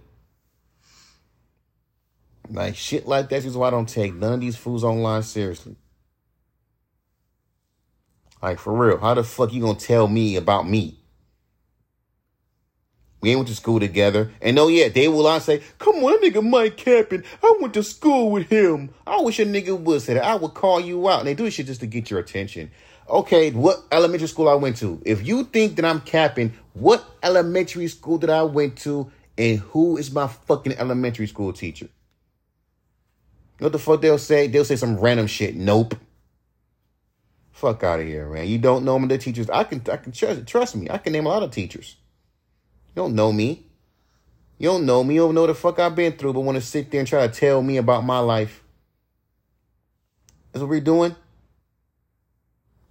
Like 2.50 2.74
shit 2.74 3.06
like 3.06 3.28
that 3.28 3.44
is 3.44 3.56
why 3.56 3.68
I 3.68 3.70
don't 3.70 3.88
take 3.88 4.14
none 4.14 4.34
of 4.34 4.40
these 4.40 4.56
fools 4.56 4.82
online 4.82 5.22
seriously. 5.22 5.76
Like 8.42 8.58
for 8.58 8.72
real, 8.72 8.98
how 8.98 9.14
the 9.14 9.22
fuck 9.22 9.52
you 9.52 9.60
gonna 9.60 9.78
tell 9.78 10.08
me 10.08 10.36
about 10.36 10.68
me? 10.68 10.96
We 13.20 13.30
ain't 13.30 13.38
went 13.38 13.48
to 13.48 13.54
school 13.54 13.78
together. 13.78 14.32
And 14.40 14.58
oh 14.58 14.68
yeah, 14.68 14.88
they 14.88 15.06
will 15.06 15.26
I 15.26 15.38
say, 15.38 15.62
come 15.78 15.96
on, 15.96 16.22
nigga 16.22 16.42
Mike 16.42 16.76
Capping. 16.76 17.22
I 17.42 17.54
went 17.60 17.74
to 17.74 17.82
school 17.82 18.30
with 18.30 18.48
him. 18.48 18.90
I 19.06 19.20
wish 19.20 19.38
a 19.38 19.44
nigga 19.44 19.78
would 19.78 20.02
say 20.02 20.14
that. 20.14 20.24
I 20.24 20.34
would 20.34 20.54
call 20.54 20.80
you 20.80 21.08
out. 21.08 21.20
And 21.20 21.28
they 21.28 21.34
do 21.34 21.44
this 21.44 21.54
shit 21.54 21.66
just 21.66 21.80
to 21.80 21.86
get 21.86 22.10
your 22.10 22.18
attention. 22.18 22.70
Okay, 23.08 23.50
what 23.50 23.82
elementary 23.92 24.28
school 24.28 24.48
I 24.48 24.54
went 24.54 24.76
to? 24.78 25.02
If 25.04 25.26
you 25.26 25.44
think 25.44 25.76
that 25.76 25.84
I'm 25.84 26.00
capping, 26.00 26.54
what 26.72 27.04
elementary 27.22 27.88
school 27.88 28.18
did 28.18 28.30
I 28.30 28.42
went 28.42 28.78
to 28.78 29.10
and 29.36 29.58
who 29.58 29.98
is 29.98 30.12
my 30.12 30.26
fucking 30.26 30.76
elementary 30.78 31.26
school 31.26 31.52
teacher? 31.52 31.88
You 33.61 33.64
know 33.64 33.66
what 33.66 33.73
the 33.73 33.79
fuck 33.79 34.01
they'll 34.01 34.16
say? 34.16 34.46
They'll 34.46 34.64
say 34.64 34.77
some 34.77 34.96
random 34.96 35.27
shit. 35.27 35.55
Nope. 35.55 35.94
Fuck 37.51 37.85
out 37.85 38.01
of 38.01 38.07
here, 38.07 38.27
man. 38.27 38.49
You 38.49 38.57
don't 38.57 38.87
know 38.87 38.99
the 39.07 39.18
teachers. 39.18 39.51
I 39.51 39.64
can, 39.64 39.83
I 39.92 39.99
can 39.99 40.12
trust, 40.12 40.46
trust 40.46 40.77
me. 40.77 40.88
I 40.88 40.96
can 40.96 41.12
name 41.12 41.27
a 41.27 41.29
lot 41.29 41.42
of 41.42 41.51
teachers. 41.51 41.96
You 42.88 43.03
don't 43.03 43.14
know 43.14 43.31
me. 43.31 43.66
You 44.57 44.70
don't 44.70 44.87
know 44.87 45.05
me. 45.05 45.16
You 45.16 45.20
don't 45.20 45.35
know 45.35 45.46
the 45.46 45.55
fuck 45.55 45.79
I've 45.79 45.94
been 45.94 46.14
through, 46.14 46.33
but 46.33 46.40
want 46.40 46.57
to 46.57 46.62
sit 46.62 46.90
there 46.90 47.01
and 47.01 47.09
try 47.09 47.27
to 47.27 47.33
tell 47.35 47.61
me 47.61 47.77
about 47.77 48.03
my 48.03 48.20
life. 48.20 48.64
That's 50.53 50.62
what 50.62 50.70
we're 50.70 50.81
doing. 50.81 51.14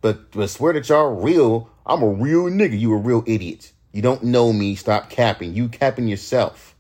But, 0.02 0.30
but 0.30 0.52
swear 0.52 0.74
that 0.74 0.88
y'all 0.88 1.16
real. 1.16 1.68
I'm 1.84 2.04
a 2.04 2.10
real 2.10 2.44
nigga. 2.44 2.80
You 2.80 2.94
a 2.94 2.98
real 2.98 3.24
idiot. 3.26 3.72
You 3.92 4.04
don't 4.04 4.24
know 4.24 4.54
me. 4.54 4.76
Stop 4.76 5.10
capping. 5.10 5.56
You 5.56 5.68
capping 5.68 6.08
yourself. 6.08 6.76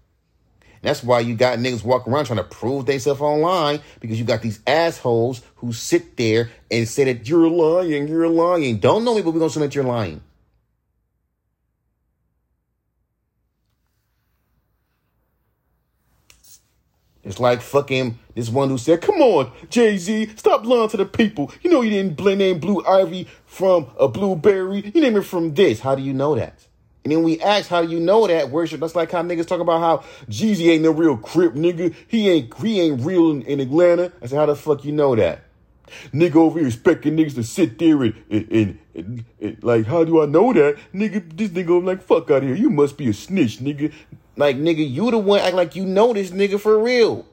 That's 0.82 1.04
why 1.04 1.20
you 1.20 1.36
got 1.36 1.60
niggas 1.60 1.84
walking 1.84 2.14
around 2.14 2.26
trying 2.26 2.38
to 2.38 2.44
prove 2.44 2.86
themselves 2.86 3.22
online 3.22 3.82
because 4.00 4.20
you 4.20 4.26
got 4.26 4.42
these 4.42 4.60
assholes 4.66 5.42
who 5.56 5.74
sit 5.74 6.16
there 6.16 6.50
and 6.72 6.88
say 6.88 7.04
that 7.06 7.28
you're 7.28 7.50
lying, 7.50 8.08
you're 8.08 8.30
lying. 8.30 8.80
Don't 8.80 9.04
know 9.04 9.16
me, 9.16 9.22
but 9.22 9.32
we're 9.32 9.40
gonna 9.40 9.50
submit 9.50 9.72
that 9.72 9.76
you're 9.76 9.84
lying. 9.84 10.22
It's 17.24 17.40
like 17.40 17.62
fucking 17.62 18.18
this 18.34 18.50
one 18.50 18.70
who 18.70 18.78
said, 18.78 19.02
"Come 19.02 19.22
on, 19.22 19.52
Jay 19.70 19.98
Z, 19.98 20.32
stop 20.38 20.66
lying 20.66 20.90
to 20.90 20.98
the 20.98 21.06
people. 21.06 21.52
You 21.62 21.70
know 21.70 21.82
you 21.82 21.92
didn't 21.92 22.20
name 22.38 22.60
Blue 22.60 22.84
Ivy 22.86 23.28
from 23.46 23.88
a 24.00 24.08
blueberry. 24.08 24.92
You 24.96 25.02
name 25.02 25.18
it 25.18 25.26
from 25.26 25.54
this. 25.54 25.82
How 25.82 25.96
do 25.96 26.02
you 26.02 26.14
know 26.14 26.36
that?" 26.36 26.69
And 27.04 27.14
then 27.14 27.24
we 27.24 27.40
ask, 27.40 27.70
how 27.70 27.80
you 27.82 28.00
know 28.00 28.28
that? 28.28 28.50
Worship. 28.50 28.82
That's 28.82 28.96
like 28.96 29.12
how 29.12 29.22
niggas 29.24 29.48
talk 29.48 29.62
about 29.62 29.80
how 29.80 30.08
Jeezy 30.30 30.70
ain't 30.70 30.84
no 30.84 30.92
real 30.92 31.16
crip 31.18 31.54
nigga. 31.54 31.96
He 32.08 32.30
ain't 32.30 32.54
he 32.58 32.82
ain't 32.82 33.02
real 33.04 33.32
in, 33.32 33.42
in 33.44 33.60
Atlanta. 33.60 34.12
I 34.22 34.28
said, 34.28 34.38
how 34.38 34.46
the 34.46 34.56
fuck 34.56 34.84
you 34.84 34.92
know 34.92 35.16
that? 35.16 35.44
Nigga 36.14 36.36
over 36.36 36.60
here 36.60 36.68
expecting 36.68 37.18
niggas 37.18 37.36
to 37.36 37.44
sit 37.44 37.80
there 37.80 38.04
and, 38.04 38.14
and, 38.30 38.80
and, 38.94 39.26
and, 39.40 39.64
like, 39.64 39.86
how 39.86 40.04
do 40.04 40.22
I 40.22 40.28
know 40.28 40.54
that? 40.54 40.78
Nigga, 40.94 41.36
this 41.36 41.50
nigga, 41.50 41.80
I'm 41.80 41.86
like, 41.86 42.04
fuck 42.04 42.30
out 42.30 42.38
of 42.38 42.44
here. 42.44 42.56
You 42.56 42.70
must 42.70 42.98
be 42.98 43.10
a 43.10 43.14
snitch, 43.14 43.58
nigga. 43.58 43.92
Like, 44.36 44.58
nigga, 44.58 44.88
you 44.88 45.10
the 45.10 45.18
one 45.18 45.40
act 45.40 45.56
like 45.56 45.76
you 45.76 45.86
know 45.86 46.14
this 46.14 46.30
nigga 46.30 46.60
for 46.60 46.78
real. 46.80 47.26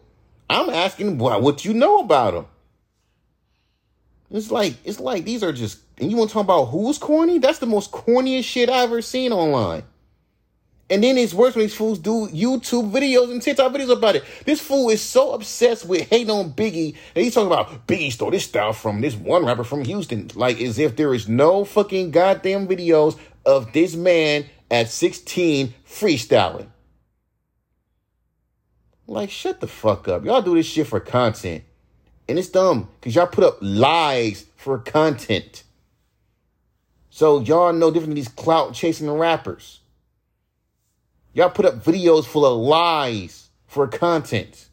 I'm 0.49 0.71
asking 0.71 1.19
what, 1.19 1.43
what 1.43 1.65
you 1.65 1.75
know 1.75 1.99
about 1.99 2.35
him. 2.35 2.47
It's 4.31 4.51
like 4.51 4.75
it's 4.85 5.01
like 5.01 5.25
these 5.25 5.43
are 5.43 5.53
just 5.53 5.79
and 5.99 6.11
you 6.11 6.17
want 6.17 6.31
to 6.31 6.35
talk 6.35 6.45
about 6.45 6.67
who's 6.67 6.99
corny? 6.99 7.39
That's 7.39 7.59
the 7.59 7.67
most 7.67 7.91
corniest 7.91 8.45
shit 8.45 8.69
I 8.69 8.83
ever 8.83 9.01
seen 9.03 9.33
online. 9.33 9.83
And 10.89 11.03
then 11.03 11.19
it's 11.19 11.35
worse 11.35 11.57
when 11.57 11.65
these 11.65 11.75
fools 11.75 11.99
do 11.99 12.29
YouTube 12.29 12.93
videos 12.93 13.33
and 13.33 13.43
TikTok 13.43 13.73
videos 13.73 13.91
about 13.91 14.15
it. 14.15 14.25
This 14.45 14.61
fool 14.61 14.89
is 14.91 15.03
so 15.03 15.33
obsessed 15.33 15.85
with 15.85 16.09
hating 16.09 16.31
on 16.31 16.53
Biggie 16.53 16.95
that 17.15 17.23
he's 17.23 17.35
talking 17.35 17.51
about 17.51 17.89
Biggie 17.89 18.13
stole 18.13 18.31
this 18.31 18.45
style 18.45 18.73
from 18.73 19.01
this 19.01 19.17
one 19.17 19.45
rapper 19.45 19.65
from 19.65 19.85
Houston. 19.85 20.31
Like 20.35 20.61
as 20.61 20.79
if 20.79 20.95
there 20.95 21.13
is 21.13 21.29
no 21.29 21.65
fucking 21.65 22.13
goddamn 22.13 22.69
videos 22.69 23.19
of 23.45 23.73
this 23.73 23.97
man 23.97 24.45
at 24.71 24.89
16 24.89 25.75
freestyling. 25.89 26.69
Like, 29.09 29.31
shut 29.31 29.61
the 29.61 29.69
fuck 29.69 30.09
up. 30.09 30.25
Y'all 30.25 30.43
do 30.43 30.55
this 30.55 30.67
shit 30.67 30.89
for 30.89 30.99
content. 30.99 31.65
And 32.29 32.39
it's 32.39 32.49
dumb 32.49 32.89
because 33.01 33.15
y'all 33.15 33.29
put 33.29 33.45
up 33.45 33.59
lies 33.61 34.47
for 34.57 34.79
content. 34.79 35.63
So 37.17 37.41
y'all 37.41 37.73
know 37.73 37.91
different 37.91 38.11
than 38.11 38.17
these 38.17 38.29
clout 38.29 38.75
chasing 38.75 39.11
rappers. 39.11 39.81
Y'all 41.33 41.49
put 41.49 41.65
up 41.65 41.83
videos 41.83 42.27
full 42.27 42.45
of 42.45 42.61
lies 42.61 43.49
for 43.67 43.89
content. 43.89 44.69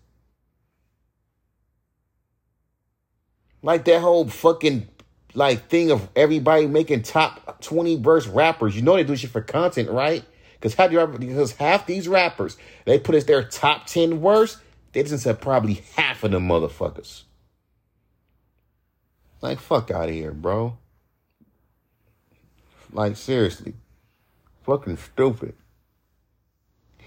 Like 3.61 3.85
that 3.85 4.01
whole 4.01 4.27
fucking 4.27 4.89
like 5.33 5.69
thing 5.69 5.89
of 5.89 6.09
everybody 6.17 6.67
making 6.67 7.03
top 7.03 7.61
20 7.61 8.01
verse 8.01 8.27
rappers. 8.27 8.75
You 8.75 8.81
know 8.81 8.97
they 8.97 9.05
do 9.05 9.15
shit 9.15 9.29
for 9.29 9.39
content, 9.39 9.89
right? 9.89 10.25
Because 10.59 10.73
half, 10.73 10.91
half 11.55 11.87
these 11.87 12.09
rappers, 12.09 12.57
they 12.83 12.99
put 12.99 13.15
as 13.15 13.23
their 13.23 13.45
top 13.45 13.87
10 13.87 14.19
worst, 14.19 14.57
they 14.91 15.01
just 15.03 15.23
said 15.23 15.39
probably 15.39 15.81
half 15.95 16.25
of 16.25 16.31
them 16.31 16.49
motherfuckers. 16.49 17.23
Like, 19.39 19.61
fuck 19.61 19.91
out 19.91 20.09
of 20.09 20.13
here, 20.15 20.33
bro. 20.33 20.77
Like, 22.93 23.17
seriously. 23.17 23.73
Fucking 24.63 24.97
stupid. 24.97 25.55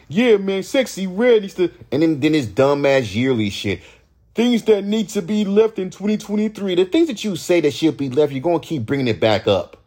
Yeah, 0.09 0.37
man, 0.37 0.63
Sexyy 0.63 1.09
Red 1.11 1.43
needs 1.43 1.55
to. 1.55 1.71
And 1.91 2.03
then, 2.03 2.21
then 2.21 2.33
this 2.33 2.47
dumbass 2.47 3.15
yearly 3.15 3.51
shit. 3.51 3.81
Things 4.35 4.63
that 4.65 4.85
need 4.85 5.09
to 5.11 5.23
be 5.23 5.45
left 5.45 5.79
in 5.79 5.91
2023. 5.91 6.75
The 6.75 6.85
things 6.85 7.09
that 7.09 7.25
you 7.25 7.37
say 7.37 7.61
that 7.63 7.73
should 7.73 7.97
be 7.97 8.11
left, 8.11 8.33
you're 8.33 8.43
going 8.43 8.61
to 8.61 8.67
keep 8.67 8.85
bringing 8.85 9.09
it 9.09 9.19
back 9.19 9.47
up. 9.47 9.79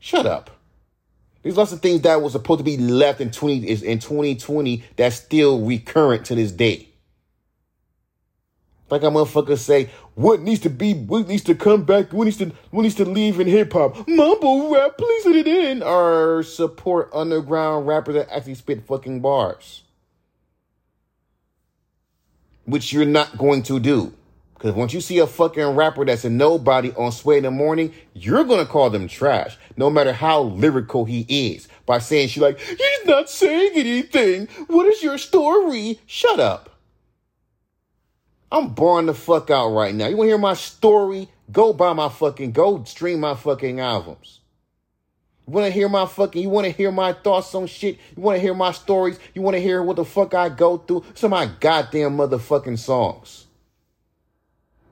Shut 0.00 0.26
up. 0.26 0.50
There's 1.42 1.56
lots 1.56 1.72
of 1.72 1.80
things 1.80 2.00
that 2.02 2.20
was 2.20 2.32
supposed 2.32 2.58
to 2.58 2.64
be 2.64 2.76
left 2.76 3.20
in 3.20 3.30
20 3.30 3.68
is 3.68 3.82
in 3.82 4.00
2020 4.00 4.84
that's 4.96 5.16
still 5.16 5.64
recurrent 5.64 6.26
to 6.26 6.34
this 6.34 6.50
day. 6.50 6.87
Like 8.90 9.02
a 9.02 9.06
motherfucker 9.06 9.58
say, 9.58 9.90
what 10.14 10.40
needs 10.40 10.60
to 10.62 10.70
be, 10.70 10.94
what 10.94 11.28
needs 11.28 11.44
to 11.44 11.54
come 11.54 11.84
back, 11.84 12.12
what 12.12 12.24
needs 12.24 12.38
to, 12.38 12.52
what 12.70 12.82
needs 12.82 12.94
to 12.96 13.04
leave 13.04 13.38
in 13.38 13.46
hip 13.46 13.72
hop? 13.72 14.08
Mumble 14.08 14.72
rap, 14.72 14.96
please 14.96 15.26
let 15.26 15.36
it 15.36 15.46
in. 15.46 15.82
Or 15.82 16.42
support 16.42 17.10
underground 17.12 17.86
rappers 17.86 18.14
that 18.14 18.34
actually 18.34 18.54
spit 18.54 18.86
fucking 18.86 19.20
bars. 19.20 19.82
Which 22.64 22.92
you're 22.92 23.04
not 23.04 23.36
going 23.36 23.62
to 23.64 23.78
do. 23.78 24.14
Because 24.54 24.74
once 24.74 24.92
you 24.92 25.00
see 25.00 25.18
a 25.18 25.26
fucking 25.26 25.76
rapper 25.76 26.04
that's 26.04 26.24
a 26.24 26.30
nobody 26.30 26.92
on 26.94 27.12
Sway 27.12 27.36
in 27.36 27.44
the 27.44 27.50
Morning, 27.50 27.92
you're 28.12 28.42
going 28.42 28.58
to 28.58 28.70
call 28.70 28.90
them 28.90 29.06
trash, 29.06 29.56
no 29.76 29.88
matter 29.88 30.12
how 30.12 30.40
lyrical 30.42 31.04
he 31.04 31.24
is. 31.28 31.68
By 31.86 31.98
saying, 31.98 32.28
she 32.28 32.40
like, 32.40 32.58
he's 32.58 33.06
not 33.06 33.30
saying 33.30 33.72
anything. 33.76 34.48
What 34.66 34.86
is 34.86 35.00
your 35.00 35.16
story? 35.16 36.00
Shut 36.06 36.40
up. 36.40 36.77
I'm 38.50 38.68
boring 38.68 39.06
the 39.06 39.14
fuck 39.14 39.50
out 39.50 39.68
right 39.70 39.94
now. 39.94 40.06
You 40.06 40.16
want 40.16 40.28
to 40.28 40.30
hear 40.30 40.38
my 40.38 40.54
story? 40.54 41.28
Go 41.52 41.72
buy 41.72 41.92
my 41.92 42.08
fucking, 42.08 42.52
go 42.52 42.82
stream 42.84 43.20
my 43.20 43.34
fucking 43.34 43.80
albums. 43.80 44.40
You 45.46 45.54
want 45.54 45.66
to 45.66 45.72
hear 45.72 45.88
my 45.88 46.06
fucking, 46.06 46.42
you 46.42 46.48
want 46.48 46.66
to 46.66 46.72
hear 46.72 46.90
my 46.90 47.12
thoughts 47.12 47.54
on 47.54 47.66
shit? 47.66 47.98
You 48.16 48.22
want 48.22 48.36
to 48.36 48.40
hear 48.40 48.54
my 48.54 48.72
stories? 48.72 49.18
You 49.34 49.42
want 49.42 49.54
to 49.54 49.60
hear 49.60 49.82
what 49.82 49.96
the 49.96 50.04
fuck 50.04 50.34
I 50.34 50.48
go 50.48 50.78
through? 50.78 51.04
Some 51.14 51.32
of 51.32 51.38
my 51.38 51.52
goddamn 51.60 52.16
motherfucking 52.16 52.78
songs. 52.78 53.46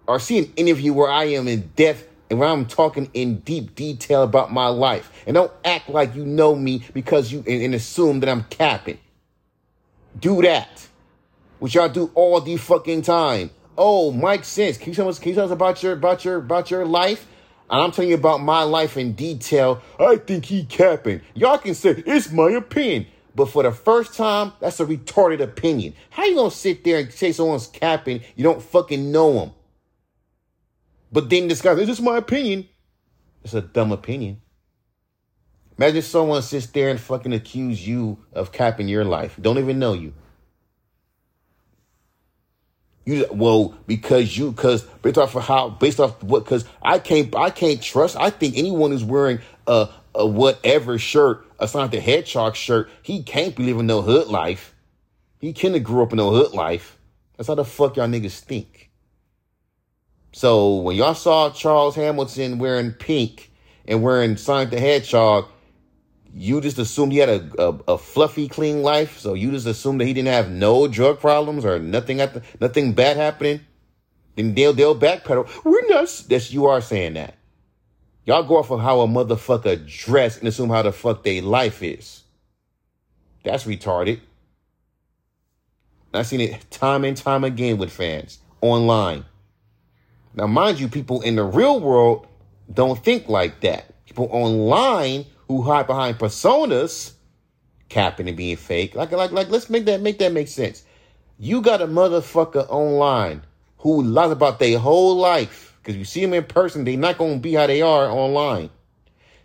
Or 0.06 0.18
see 0.18 0.38
an 0.38 0.52
interview 0.56 0.92
where 0.92 1.10
I 1.10 1.24
am 1.24 1.48
in 1.48 1.72
depth 1.76 2.08
and 2.30 2.38
where 2.38 2.48
I'm 2.48 2.66
talking 2.66 3.10
in 3.12 3.40
deep 3.40 3.74
detail 3.74 4.22
about 4.22 4.52
my 4.52 4.68
life. 4.68 5.10
And 5.26 5.34
don't 5.34 5.52
act 5.64 5.88
like 5.88 6.14
you 6.14 6.24
know 6.24 6.54
me 6.54 6.84
because 6.94 7.32
you, 7.32 7.38
and, 7.46 7.62
and 7.62 7.74
assume 7.74 8.20
that 8.20 8.28
I'm 8.28 8.44
capping. 8.44 8.98
Do 10.18 10.40
that 10.42 10.85
which 11.58 11.74
y'all 11.74 11.88
do 11.88 12.10
all 12.14 12.40
the 12.40 12.56
fucking 12.56 13.02
time. 13.02 13.50
Oh, 13.78 14.10
Mike 14.10 14.44
Sense, 14.44 14.78
can 14.78 14.88
you 14.88 14.94
tell 14.94 15.08
us, 15.08 15.18
can 15.18 15.30
you 15.30 15.34
tell 15.34 15.44
us 15.44 15.50
about 15.50 15.82
your 15.82 15.92
about 15.92 16.24
your 16.24 16.36
about 16.36 16.70
your 16.70 16.86
life? 16.86 17.26
And 17.68 17.80
I'm 17.80 17.90
telling 17.90 18.10
you 18.10 18.16
about 18.16 18.40
my 18.40 18.62
life 18.62 18.96
in 18.96 19.12
detail. 19.12 19.82
I 19.98 20.16
think 20.16 20.44
he 20.44 20.64
capping. 20.64 21.20
Y'all 21.34 21.58
can 21.58 21.74
say 21.74 22.02
it's 22.06 22.30
my 22.30 22.50
opinion. 22.50 23.06
But 23.34 23.50
for 23.50 23.64
the 23.64 23.72
first 23.72 24.14
time, 24.14 24.52
that's 24.60 24.80
a 24.80 24.86
retarded 24.86 25.40
opinion. 25.40 25.94
How 26.10 26.24
you 26.24 26.36
gonna 26.36 26.50
sit 26.50 26.84
there 26.84 27.00
and 27.00 27.12
say 27.12 27.32
someone's 27.32 27.66
capping? 27.66 28.22
You 28.34 28.44
don't 28.44 28.62
fucking 28.62 29.12
know 29.12 29.40
him. 29.40 29.52
But 31.12 31.28
then 31.28 31.48
this 31.48 31.60
guy, 31.60 31.74
this 31.74 31.90
is 31.90 32.00
my 32.00 32.16
opinion. 32.16 32.68
It's 33.44 33.52
a 33.52 33.60
dumb 33.60 33.92
opinion. 33.92 34.40
Imagine 35.78 36.02
someone 36.02 36.42
sits 36.42 36.66
there 36.68 36.88
and 36.88 36.98
fucking 36.98 37.34
accuse 37.34 37.86
you 37.86 38.18
of 38.32 38.52
capping 38.52 38.88
your 38.88 39.04
life. 39.04 39.36
Don't 39.40 39.58
even 39.58 39.78
know 39.78 39.92
you. 39.92 40.14
You 43.06 43.24
well 43.30 43.74
because 43.86 44.36
you 44.36 44.50
because 44.50 44.82
based 44.82 45.16
off 45.16 45.36
of 45.36 45.44
how 45.44 45.70
based 45.70 46.00
off 46.00 46.22
what 46.24 46.44
because 46.44 46.64
I 46.82 46.98
can't 46.98 47.34
I 47.36 47.50
can't 47.50 47.80
trust 47.80 48.16
I 48.16 48.30
think 48.30 48.58
anyone 48.58 48.90
who's 48.90 49.04
wearing 49.04 49.38
a, 49.68 49.88
a 50.14 50.26
whatever 50.26 50.98
shirt 50.98 51.46
a 51.60 51.68
Sonic 51.68 51.92
the 51.92 52.00
Hedgehog 52.00 52.56
shirt 52.56 52.90
he 53.02 53.22
can't 53.22 53.54
be 53.54 53.62
living 53.62 53.86
no 53.86 54.02
hood 54.02 54.26
life. 54.26 54.74
He 55.38 55.52
couldn't 55.52 55.84
grow 55.84 56.02
up 56.02 56.12
in 56.12 56.16
no 56.16 56.30
hood 56.32 56.52
life. 56.52 56.98
That's 57.36 57.46
how 57.46 57.54
the 57.54 57.64
fuck 57.64 57.96
y'all 57.96 58.08
niggas 58.08 58.40
think. 58.40 58.90
So 60.32 60.76
when 60.76 60.96
y'all 60.96 61.14
saw 61.14 61.50
Charles 61.50 61.94
Hamilton 61.94 62.58
wearing 62.58 62.92
pink 62.92 63.52
and 63.86 64.02
wearing 64.02 64.36
Sonic 64.36 64.70
the 64.70 64.80
Hedgehog, 64.80 65.46
you 66.38 66.60
just 66.60 66.78
assumed 66.78 67.12
he 67.12 67.18
had 67.18 67.30
a, 67.30 67.50
a, 67.58 67.68
a, 67.88 67.98
fluffy, 67.98 68.46
clean 68.46 68.82
life. 68.82 69.18
So 69.18 69.32
you 69.32 69.50
just 69.50 69.66
assumed 69.66 70.00
that 70.00 70.04
he 70.04 70.12
didn't 70.12 70.28
have 70.28 70.50
no 70.50 70.86
drug 70.86 71.18
problems 71.18 71.64
or 71.64 71.78
nothing 71.78 72.20
at 72.20 72.34
the, 72.34 72.42
nothing 72.60 72.92
bad 72.92 73.16
happening. 73.16 73.60
Then 74.36 74.54
they'll 74.54 74.74
they'll 74.74 74.98
backpedal. 74.98 75.48
We're 75.64 75.88
not. 75.88 76.24
That's 76.28 76.52
you 76.52 76.66
are 76.66 76.82
saying 76.82 77.14
that. 77.14 77.36
Y'all 78.26 78.42
go 78.42 78.58
off 78.58 78.70
of 78.70 78.80
how 78.80 79.00
a 79.00 79.06
motherfucker 79.06 79.86
dress 79.86 80.38
and 80.38 80.46
assume 80.46 80.68
how 80.68 80.82
the 80.82 80.92
fuck 80.92 81.22
they 81.22 81.40
life 81.40 81.82
is. 81.82 82.24
That's 83.42 83.64
retarded. 83.64 84.20
I've 86.12 86.26
seen 86.26 86.40
it 86.42 86.70
time 86.70 87.04
and 87.04 87.16
time 87.16 87.44
again 87.44 87.78
with 87.78 87.90
fans 87.90 88.40
online. 88.60 89.24
Now, 90.34 90.46
mind 90.46 90.80
you, 90.80 90.88
people 90.88 91.22
in 91.22 91.36
the 91.36 91.44
real 91.44 91.80
world 91.80 92.26
don't 92.72 93.02
think 93.02 93.28
like 93.28 93.60
that. 93.60 94.04
People 94.04 94.28
online 94.30 95.24
who 95.48 95.62
hide 95.62 95.86
behind 95.86 96.18
personas, 96.18 97.12
capping 97.88 98.28
and 98.28 98.36
being 98.36 98.56
fake. 98.56 98.94
Like, 98.94 99.12
like, 99.12 99.32
like, 99.32 99.48
let's 99.48 99.70
make 99.70 99.84
that 99.86 100.00
make 100.00 100.18
that 100.18 100.32
make 100.32 100.48
sense. 100.48 100.84
You 101.38 101.60
got 101.60 101.82
a 101.82 101.86
motherfucker 101.86 102.66
online 102.68 103.42
who 103.78 104.02
lies 104.02 104.30
about 104.30 104.58
their 104.58 104.78
whole 104.78 105.16
life 105.16 105.76
because 105.86 105.96
you 105.96 106.04
see 106.04 106.20
them 106.20 106.34
in 106.34 106.44
person, 106.44 106.84
they 106.84 106.96
not 106.96 107.18
gonna 107.18 107.38
be 107.38 107.52
how 107.54 107.66
they 107.66 107.82
are 107.82 108.08
online. 108.10 108.70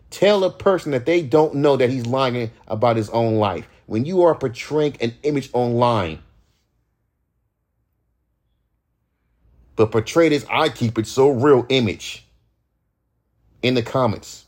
Tell 0.10 0.44
a 0.44 0.52
person 0.52 0.92
that 0.92 1.06
they 1.06 1.22
don't 1.22 1.56
know 1.56 1.78
that 1.78 1.90
he's 1.90 2.06
lying 2.06 2.52
about 2.68 2.98
his 2.98 3.10
own 3.12 3.36
life 3.36 3.68
when 3.86 4.06
you 4.06 4.24
are 4.24 4.36
portraying 4.36 4.98
an 5.02 5.14
image 5.24 5.50
online. 5.54 6.20
But 9.76 9.92
portray 9.92 10.30
this 10.30 10.46
I 10.50 10.70
keep 10.70 10.98
it 10.98 11.08
so 11.08 11.30
real 11.30 11.66
image 11.70 12.26
in 13.62 13.74
the 13.74 13.84
comments. 13.84 14.46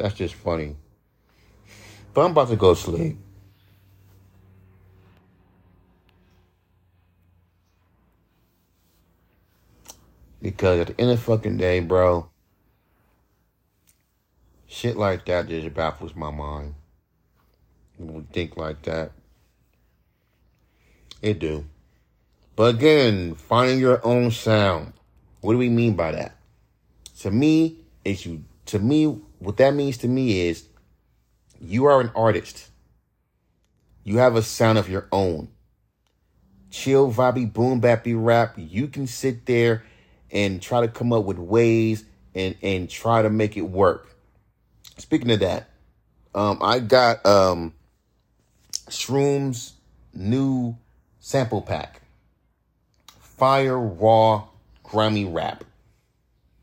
That's 0.00 0.14
just 0.14 0.34
funny. 0.34 0.76
But 2.14 2.24
I'm 2.24 2.30
about 2.30 2.48
to 2.48 2.56
go 2.56 2.72
sleep. 2.72 3.18
Because 10.40 10.80
at 10.80 10.86
the 10.86 10.98
end 10.98 11.10
of 11.10 11.18
the 11.18 11.22
fucking 11.22 11.58
day, 11.58 11.80
bro, 11.80 12.30
shit 14.66 14.96
like 14.96 15.26
that 15.26 15.48
just 15.48 15.74
baffles 15.74 16.14
my 16.16 16.30
mind. 16.30 16.76
When 17.98 18.24
think 18.32 18.56
like 18.56 18.80
that. 18.84 19.12
It 21.20 21.40
do. 21.40 21.66
But 22.56 22.76
again, 22.76 23.34
finding 23.34 23.78
your 23.78 24.00
own 24.02 24.30
sound. 24.30 24.94
What 25.42 25.52
do 25.52 25.58
we 25.58 25.68
mean 25.68 25.92
by 25.92 26.12
that? 26.12 26.36
To 27.18 27.30
me, 27.30 27.76
it's 28.02 28.24
you 28.24 28.44
to 28.64 28.78
me, 28.78 29.18
what 29.40 29.56
that 29.56 29.74
means 29.74 29.96
to 29.98 30.08
me 30.08 30.48
is 30.48 30.68
you 31.60 31.86
are 31.86 32.00
an 32.00 32.10
artist. 32.14 32.68
You 34.04 34.18
have 34.18 34.36
a 34.36 34.42
sound 34.42 34.78
of 34.78 34.88
your 34.88 35.08
own. 35.10 35.48
Chill, 36.70 37.12
vibey, 37.12 37.52
boom, 37.52 37.80
bappy 37.80 38.14
rap. 38.16 38.54
You 38.56 38.86
can 38.86 39.06
sit 39.06 39.46
there 39.46 39.82
and 40.30 40.62
try 40.62 40.82
to 40.82 40.88
come 40.88 41.12
up 41.12 41.24
with 41.24 41.38
ways 41.38 42.04
and 42.34 42.54
and 42.62 42.88
try 42.88 43.22
to 43.22 43.30
make 43.30 43.56
it 43.56 43.62
work. 43.62 44.08
Speaking 44.98 45.30
of 45.30 45.40
that, 45.40 45.70
um, 46.34 46.58
I 46.62 46.78
got 46.78 47.24
um, 47.26 47.74
Shrooms 48.88 49.72
new 50.14 50.76
sample 51.18 51.62
pack. 51.62 52.02
Fire 53.18 53.78
raw 53.78 54.44
grimy 54.82 55.24
rap 55.24 55.64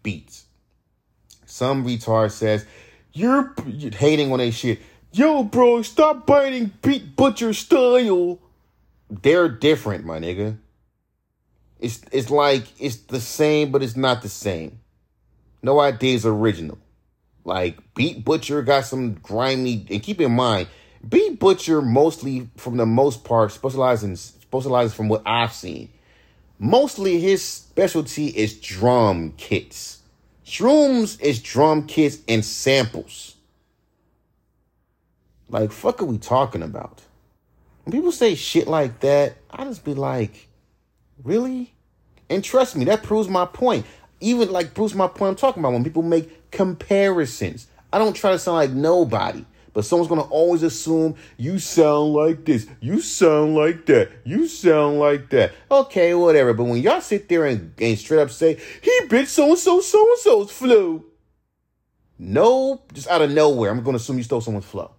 beats. 0.03 0.46
Some 1.57 1.83
retard 1.87 2.29
says 2.29 2.67
you're, 3.13 3.51
hating 3.65 4.31
on 4.31 4.37
that 4.37 4.51
shit. 4.51 4.79
Yo, 5.11 5.41
bro, 5.41 5.81
stop 5.81 6.27
biting 6.27 6.71
Beat 6.83 7.15
Butcha 7.15 7.55
style. 7.55 8.37
They're 9.09 9.49
different, 9.49 10.05
my 10.05 10.19
nigga. 10.19 10.55
It's 11.79 12.01
it's 12.11 12.29
like 12.29 12.65
it's 12.79 12.97
the 12.97 13.19
same, 13.19 13.71
but 13.71 13.81
it's 13.81 13.95
not 13.95 14.21
the 14.21 14.29
same. 14.29 14.79
No 15.63 15.79
idea 15.79 16.13
is 16.13 16.27
original. 16.27 16.77
Like 17.43 17.79
Beat 17.95 18.23
Butcha 18.23 18.63
got 18.63 18.85
some 18.85 19.15
grimy, 19.15 19.87
and 19.89 20.03
keep 20.03 20.21
in 20.21 20.33
mind, 20.33 20.67
Beat 21.09 21.39
Butcha 21.39 21.83
mostly, 21.83 22.51
from 22.55 22.77
the 22.77 22.85
most 22.85 23.23
part, 23.23 23.51
specializes 23.51 24.33
specializes 24.41 24.93
from 24.93 25.09
what 25.09 25.23
I've 25.25 25.53
seen. 25.53 25.89
Mostly 26.59 27.19
his 27.19 27.43
specialty 27.43 28.27
is 28.27 28.59
drum 28.59 29.33
kits. 29.37 29.96
Shrooms 30.47 31.19
is 31.19 31.41
drum 31.41 31.85
kits 31.87 32.19
and 32.27 32.43
samples. 32.43 33.35
Like, 35.49 35.73
fuck 35.73 36.01
are 36.01 36.05
we 36.05 36.17
talking 36.17 36.63
about? 36.63 37.01
When 37.83 37.91
people 37.91 38.13
say 38.13 38.33
shit 38.35 38.65
like 38.67 39.01
that, 39.01 39.35
I 39.51 39.65
just 39.65 39.83
be 39.83 39.93
like, 39.93 40.47
Really? 41.23 41.73
And 42.29 42.43
trust 42.43 42.75
me, 42.75 42.85
that 42.85 43.03
proves 43.03 43.27
my 43.27 43.45
point. 43.45 43.85
Even 44.19 44.51
like 44.51 44.73
proves 44.73 44.95
my 44.95 45.07
point 45.07 45.31
I'm 45.31 45.35
talking 45.35 45.61
about 45.61 45.73
when 45.73 45.83
people 45.83 46.01
make 46.01 46.51
comparisons. 46.51 47.67
I 47.91 47.97
don't 47.97 48.15
try 48.15 48.31
to 48.31 48.39
sound 48.39 48.57
like 48.57 48.71
nobody, 48.71 49.45
but 49.77 49.85
someone's 49.85 50.09
gonna 50.09 50.21
always 50.21 50.63
assume 50.63 51.13
you 51.37 51.59
sound 51.59 52.11
like 52.13 52.45
this, 52.45 52.65
you 52.81 52.99
sound 52.99 53.53
like 53.53 53.85
that, 53.85 54.09
you 54.23 54.47
sound 54.47 54.97
like 54.97 55.29
that. 55.29 55.53
Okay, 55.69 56.15
whatever. 56.15 56.55
But 56.55 56.63
when 56.63 56.81
y'all 56.81 56.99
sit 56.99 57.29
there 57.29 57.45
and, 57.45 57.75
and 57.77 57.95
straight 57.95 58.19
up 58.19 58.31
say, 58.31 58.59
he 58.81 59.01
bit 59.07 59.27
so 59.27 59.49
and 59.49 59.57
so, 59.59 59.79
so 59.79 60.03
and 60.03 60.17
so's 60.17 60.51
flow. 60.51 61.05
No, 62.17 62.81
just 62.91 63.07
out 63.07 63.21
of 63.21 63.29
nowhere, 63.29 63.69
I'm 63.69 63.83
gonna 63.83 63.97
assume 63.97 64.17
you 64.17 64.23
stole 64.23 64.41
someone's 64.41 64.65
flow. 64.65 64.95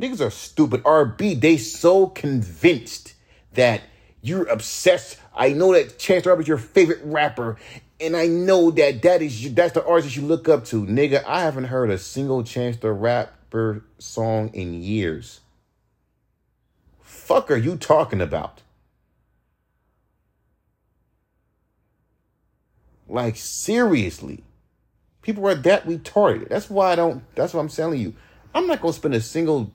Niggas 0.00 0.24
are 0.24 0.30
stupid. 0.30 0.84
RB, 0.84 1.40
they 1.40 1.56
so 1.56 2.06
convinced 2.06 3.14
that 3.54 3.80
you're 4.22 4.44
obsessed. 4.44 5.18
I 5.34 5.52
know 5.52 5.72
that 5.72 5.98
Chance 5.98 6.28
is 6.28 6.46
your 6.46 6.58
favorite 6.58 7.00
rapper, 7.02 7.56
and 8.00 8.16
I 8.16 8.26
know 8.26 8.70
that 8.70 9.02
that 9.02 9.22
is 9.22 9.54
that's 9.54 9.74
the 9.74 9.84
artist 9.84 10.16
you 10.16 10.22
look 10.22 10.48
up 10.48 10.64
to, 10.66 10.84
nigga. 10.86 11.24
I 11.24 11.42
haven't 11.42 11.64
heard 11.64 11.90
a 11.90 11.98
single 11.98 12.42
Chance 12.42 12.78
the 12.78 12.92
Rapper 12.92 13.84
song 13.98 14.50
in 14.54 14.82
years. 14.82 15.40
Fuck 17.02 17.50
are 17.50 17.56
you 17.56 17.76
talking 17.76 18.20
about? 18.20 18.62
Like 23.08 23.36
seriously, 23.36 24.44
people 25.22 25.46
are 25.46 25.54
that 25.54 25.84
retarded. 25.86 26.48
That's 26.48 26.70
why 26.70 26.92
I 26.92 26.96
don't. 26.96 27.22
That's 27.34 27.52
what 27.52 27.60
I'm 27.60 27.68
telling 27.68 28.00
you. 28.00 28.14
I'm 28.54 28.66
not 28.66 28.80
gonna 28.80 28.92
spend 28.92 29.14
a 29.14 29.20
single 29.20 29.72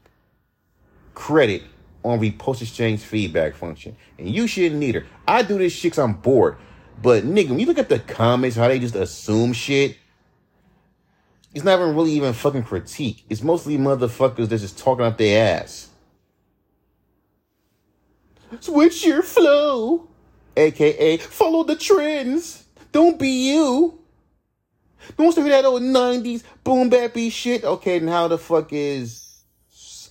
credit 1.14 1.64
on 2.04 2.20
repost 2.20 2.62
exchange 2.62 3.02
feedback 3.02 3.56
function. 3.56 3.96
And 4.18 4.30
you 4.30 4.48
shouldn't 4.48 4.84
either. 4.84 5.06
I 5.28 5.42
do 5.42 5.58
this 5.58 5.74
shit 5.74 5.92
because 5.92 6.00
I'm 6.00 6.14
bored. 6.14 6.58
But 7.02 7.24
nigga, 7.24 7.50
when 7.50 7.60
you 7.60 7.66
look 7.66 7.78
at 7.78 7.90
the 7.90 8.00
comments, 8.00 8.56
how 8.56 8.68
they 8.68 8.80
just 8.80 8.96
assume 8.96 9.54
shit, 9.54 9.98
it's 11.54 11.64
not 11.64 11.80
even 11.80 11.96
really 11.96 12.12
even 12.12 12.34
fucking 12.34 12.64
critique. 12.64 13.24
It's 13.30 13.42
mostly 13.42 13.78
motherfuckers 13.78 14.50
that's 14.50 14.62
just 14.62 14.78
talking 14.78 15.06
out 15.06 15.18
their 15.18 15.62
ass. 15.62 15.90
Switch 18.60 19.06
your 19.06 19.22
flow. 19.22 20.08
AKA 20.58 21.18
follow 21.18 21.64
the 21.64 21.76
trends. 21.76 22.66
Don't 22.92 23.20
be 23.20 23.52
you. 23.52 24.00
Don't 25.18 25.36
hear 25.36 25.50
that 25.50 25.66
old 25.66 25.82
90s 25.82 26.44
boom 26.64 26.90
bappy 26.90 27.32
shit. 27.32 27.64
Okay, 27.64 28.00
then 28.00 28.08
how 28.08 28.28
the 28.28 28.38
fuck 28.38 28.72
is 28.72 29.44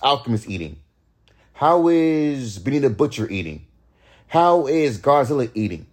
Alchemist 0.01 0.47
eating? 0.49 0.77
How 1.53 1.87
is 1.87 2.59
Benny 2.59 2.79
the 2.79 2.89
Butcher 2.89 3.29
eating? 3.29 3.65
How 4.27 4.67
is 4.67 4.99
Godzilla 4.99 5.49
eating? 5.53 5.87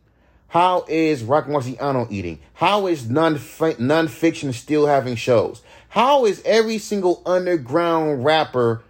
How 0.53 0.85
is 0.87 1.25
Roc 1.25 1.47
Marciano 1.47 2.07
eating? 2.13 2.39
How 2.53 2.87
is 2.87 3.09
non 3.09 3.41
non-fiction 3.79 4.53
still 4.53 4.87
having 4.87 5.17
shows? 5.17 5.63
How 5.89 6.27
is 6.27 6.43
every 6.45 6.77
single 6.77 7.23
underground 7.25 8.23
rapper 8.23 8.83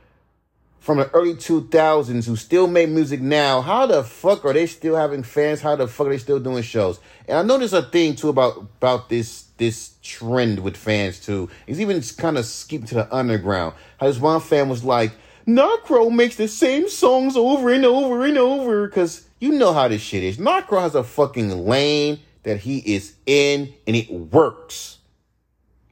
from 0.81 0.98
the 0.98 1.09
early 1.11 1.35
2000s 1.35 2.27
who 2.27 2.35
still 2.35 2.66
make 2.66 2.88
music 2.88 3.20
now, 3.20 3.61
how 3.61 3.87
the 3.87 4.03
fuck 4.03 4.44
are 4.44 4.53
they 4.53 4.66
still 4.66 4.96
having 4.96 5.22
fans? 5.22 5.61
How 5.61 5.77
the 5.77 5.87
fuck 5.87 6.09
are 6.09 6.11
they 6.11 6.18
still 6.18 6.40
doing 6.40 6.64
shows? 6.64 6.98
And 7.29 7.38
I 7.38 7.42
know 7.42 7.59
there's 7.59 7.72
a 7.72 7.83
thing 7.83 8.16
too 8.16 8.31
about 8.31 8.57
about 8.59 9.09
this 9.09 9.44
this 9.59 9.92
trend 10.03 10.64
with 10.64 10.77
fans 10.77 11.20
too. 11.20 11.48
It's 11.68 11.79
even 11.79 12.03
kind 12.18 12.38
of 12.38 12.44
skipping 12.44 12.88
to 12.88 12.94
the 12.96 13.14
underground. 13.14 13.77
How 14.01 14.09
this 14.09 14.18
one 14.18 14.40
fan 14.40 14.68
was 14.68 14.83
like, 14.83 15.12
Necro 15.46 16.11
makes 16.11 16.35
the 16.35 16.48
same 16.48 16.88
songs 16.88 17.37
over 17.37 17.72
and 17.72 17.85
over 17.85 18.25
and 18.25 18.37
over 18.37 18.88
because 18.88 19.29
you 19.43 19.51
know 19.51 19.73
how 19.73 19.89
this 19.89 20.01
shit 20.01 20.23
is. 20.23 20.39
Necro 20.39 20.81
has 20.81 20.95
a 20.95 21.03
fucking 21.03 21.67
lane 21.67 22.21
that 22.45 22.59
he 22.59 22.79
is 22.79 23.17
in 23.27 23.75
and 23.89 23.97
it 23.97 24.09
works. 24.09 24.99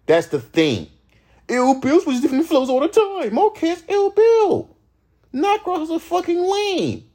That's 0.06 0.28
the 0.28 0.38
thing. 0.38 0.86
Ill 1.48 1.80
Bill's 1.80 2.06
with 2.06 2.22
different 2.22 2.46
flows 2.46 2.70
all 2.70 2.78
the 2.78 2.86
time. 2.86 3.36
Okay, 3.36 3.70
it's 3.70 3.82
Ill 3.88 4.10
Bill. 4.10 4.76
Necro 5.34 5.80
has 5.80 5.90
a 5.90 5.98
fucking 5.98 6.40
lane. 6.40 7.10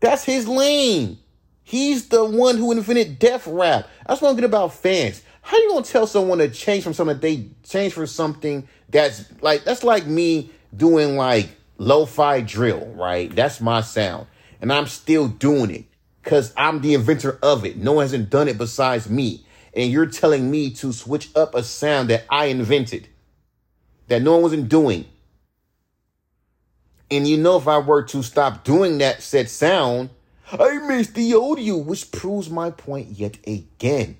That's 0.00 0.22
his 0.22 0.46
lane. 0.46 1.18
He's 1.62 2.10
the 2.10 2.22
one 2.22 2.58
who 2.58 2.72
invented 2.72 3.18
death 3.18 3.46
rap. 3.46 3.88
That's 4.06 4.20
what 4.20 4.28
I'm 4.28 4.34
getting 4.34 4.50
about 4.50 4.74
fans. 4.74 5.22
How 5.40 5.56
you 5.56 5.70
gonna 5.70 5.86
tell 5.86 6.06
someone 6.06 6.38
to 6.38 6.50
change 6.50 6.84
from 6.84 6.92
something 6.92 7.16
that 7.16 7.22
they 7.22 7.48
change 7.66 7.94
for 7.94 8.06
something 8.06 8.68
that's 8.90 9.24
like 9.40 9.64
that's 9.64 9.82
like 9.82 10.06
me 10.06 10.50
doing 10.76 11.16
like 11.16 11.48
lo-fi 11.78 12.42
drill, 12.42 12.84
right? 12.88 13.34
That's 13.34 13.62
my 13.62 13.80
sound. 13.80 14.26
And 14.60 14.72
I'm 14.72 14.86
still 14.86 15.28
doing 15.28 15.70
it 15.70 15.84
because 16.22 16.52
I'm 16.56 16.80
the 16.80 16.94
inventor 16.94 17.38
of 17.42 17.64
it. 17.64 17.76
No 17.76 17.94
one 17.94 18.04
hasn't 18.04 18.30
done 18.30 18.48
it 18.48 18.58
besides 18.58 19.08
me. 19.08 19.46
And 19.74 19.90
you're 19.90 20.06
telling 20.06 20.50
me 20.50 20.70
to 20.74 20.92
switch 20.92 21.28
up 21.36 21.54
a 21.54 21.62
sound 21.62 22.08
that 22.10 22.24
I 22.30 22.46
invented, 22.46 23.08
that 24.08 24.22
no 24.22 24.32
one 24.32 24.42
wasn't 24.42 24.68
doing. 24.68 25.04
And 27.10 27.28
you 27.28 27.36
know, 27.36 27.58
if 27.58 27.68
I 27.68 27.78
were 27.78 28.02
to 28.04 28.22
stop 28.22 28.64
doing 28.64 28.98
that 28.98 29.22
said 29.22 29.48
sound, 29.48 30.10
I 30.50 30.78
miss 30.78 31.08
the 31.08 31.34
audio, 31.34 31.76
which 31.76 32.10
proves 32.10 32.50
my 32.50 32.70
point 32.70 33.10
yet 33.10 33.36
again. 33.46 34.16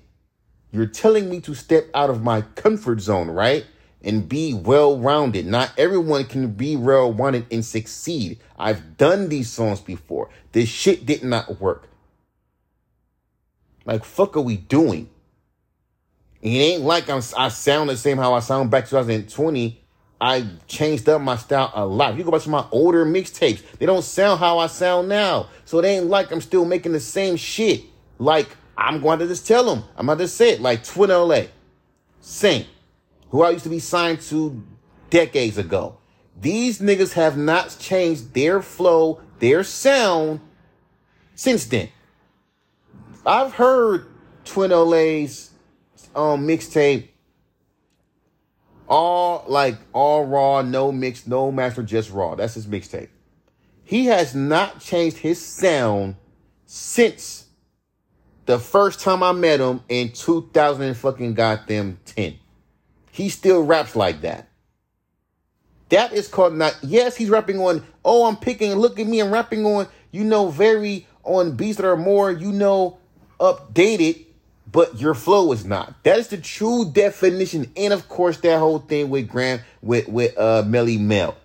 You're 0.71 0.85
telling 0.85 1.29
me 1.29 1.39
to 1.41 1.55
step 1.55 1.87
out 1.93 2.09
of 2.09 2.21
my 2.21 2.41
comfort 2.41 2.99
zone, 2.99 3.29
right? 3.29 3.65
And 4.03 4.29
be 4.29 4.53
well 4.53 4.97
rounded. 4.99 5.45
Not 5.47 5.73
everyone 5.77 6.25
can 6.25 6.51
be 6.51 6.75
well 6.75 7.11
rounded 7.11 7.45
and 7.51 7.65
succeed. 7.65 8.39
I've 8.57 8.97
done 8.97 9.29
these 9.29 9.49
songs 9.49 9.81
before. 9.81 10.29
This 10.51 10.69
shit 10.69 11.05
did 11.05 11.23
not 11.23 11.59
work. 11.59 11.87
Like, 13.85 14.03
fuck 14.05 14.37
are 14.37 14.41
we 14.41 14.57
doing? 14.57 15.09
It 16.41 16.49
ain't 16.49 16.83
like 16.83 17.09
I'm, 17.09 17.21
I 17.37 17.49
sound 17.49 17.89
the 17.89 17.97
same 17.97 18.17
how 18.17 18.33
I 18.33 18.39
sound 18.39 18.69
back 18.69 18.87
2020. 18.87 19.81
I 20.19 20.47
changed 20.67 21.07
up 21.09 21.21
my 21.21 21.35
style 21.35 21.71
a 21.73 21.85
lot. 21.85 22.17
You 22.17 22.23
go 22.23 22.31
back 22.31 22.41
to 22.41 22.49
my 22.49 22.65
older 22.71 23.05
mixtapes, 23.05 23.61
they 23.77 23.85
don't 23.85 24.03
sound 24.03 24.39
how 24.39 24.59
I 24.59 24.67
sound 24.67 25.09
now. 25.09 25.49
So 25.65 25.79
it 25.79 25.85
ain't 25.85 26.05
like 26.07 26.31
I'm 26.31 26.41
still 26.41 26.65
making 26.65 26.93
the 26.93 26.99
same 26.99 27.35
shit. 27.35 27.83
Like, 28.19 28.49
I'm 28.77 29.01
going 29.01 29.19
to 29.19 29.27
just 29.27 29.47
tell 29.47 29.63
them. 29.63 29.83
I'm 29.95 30.07
going 30.07 30.17
to 30.19 30.27
say 30.27 30.51
it. 30.51 30.61
Like 30.61 30.83
Twin 30.83 31.09
LA, 31.09 31.43
Saint, 32.19 32.67
who 33.29 33.43
I 33.43 33.51
used 33.51 33.63
to 33.63 33.69
be 33.69 33.79
signed 33.79 34.21
to 34.21 34.63
decades 35.09 35.57
ago. 35.57 35.97
These 36.39 36.79
niggas 36.79 37.13
have 37.13 37.37
not 37.37 37.77
changed 37.79 38.33
their 38.33 38.61
flow, 38.61 39.21
their 39.39 39.63
sound 39.63 40.39
since 41.35 41.65
then. 41.65 41.89
I've 43.25 43.53
heard 43.53 44.07
Twin 44.45 44.71
LA's 44.71 45.51
um 46.15 46.47
mixtape 46.47 47.09
all 48.87 49.43
like 49.47 49.77
all 49.93 50.25
raw, 50.25 50.61
no 50.61 50.91
mix, 50.91 51.27
no 51.27 51.51
master, 51.51 51.83
just 51.83 52.11
raw. 52.11 52.35
That's 52.35 52.53
his 52.53 52.67
mixtape. 52.67 53.09
He 53.83 54.05
has 54.05 54.35
not 54.35 54.79
changed 54.79 55.17
his 55.17 55.43
sound 55.45 56.15
since 56.65 57.47
the 58.45 58.59
first 58.59 58.99
time 58.99 59.23
I 59.23 59.31
met 59.33 59.59
him 59.59 59.81
in 59.89 60.11
2000 60.11 60.81
and 60.81 60.97
fucking 60.97 61.33
goddamn 61.33 61.99
10. 62.05 62.37
He 63.17 63.29
still 63.29 63.63
raps 63.63 63.95
like 63.95 64.21
that. 64.21 64.47
That 65.89 66.13
is 66.13 66.27
called 66.27 66.53
not, 66.53 66.77
yes, 66.83 67.17
he's 67.17 67.31
rapping 67.31 67.59
on, 67.59 67.83
oh, 68.05 68.27
I'm 68.27 68.37
picking, 68.37 68.71
look 68.75 68.99
at 68.99 69.07
me, 69.07 69.19
I'm 69.19 69.31
rapping 69.31 69.65
on, 69.65 69.87
you 70.11 70.23
know, 70.23 70.49
very 70.49 71.07
on 71.23 71.55
beats 71.55 71.77
that 71.77 71.87
are 71.87 71.97
more, 71.97 72.29
you 72.29 72.51
know, 72.51 72.99
updated, 73.39 74.23
but 74.71 75.01
your 75.01 75.15
flow 75.15 75.51
is 75.51 75.65
not. 75.65 75.95
That 76.03 76.19
is 76.19 76.27
the 76.27 76.37
true 76.37 76.91
definition. 76.91 77.71
And 77.75 77.91
of 77.91 78.07
course, 78.07 78.37
that 78.41 78.59
whole 78.59 78.77
thing 78.77 79.09
with 79.09 79.27
Graham, 79.27 79.61
with, 79.81 80.07
with, 80.07 80.37
uh, 80.37 80.61
Melle 80.61 80.99
Mel. 80.99 81.35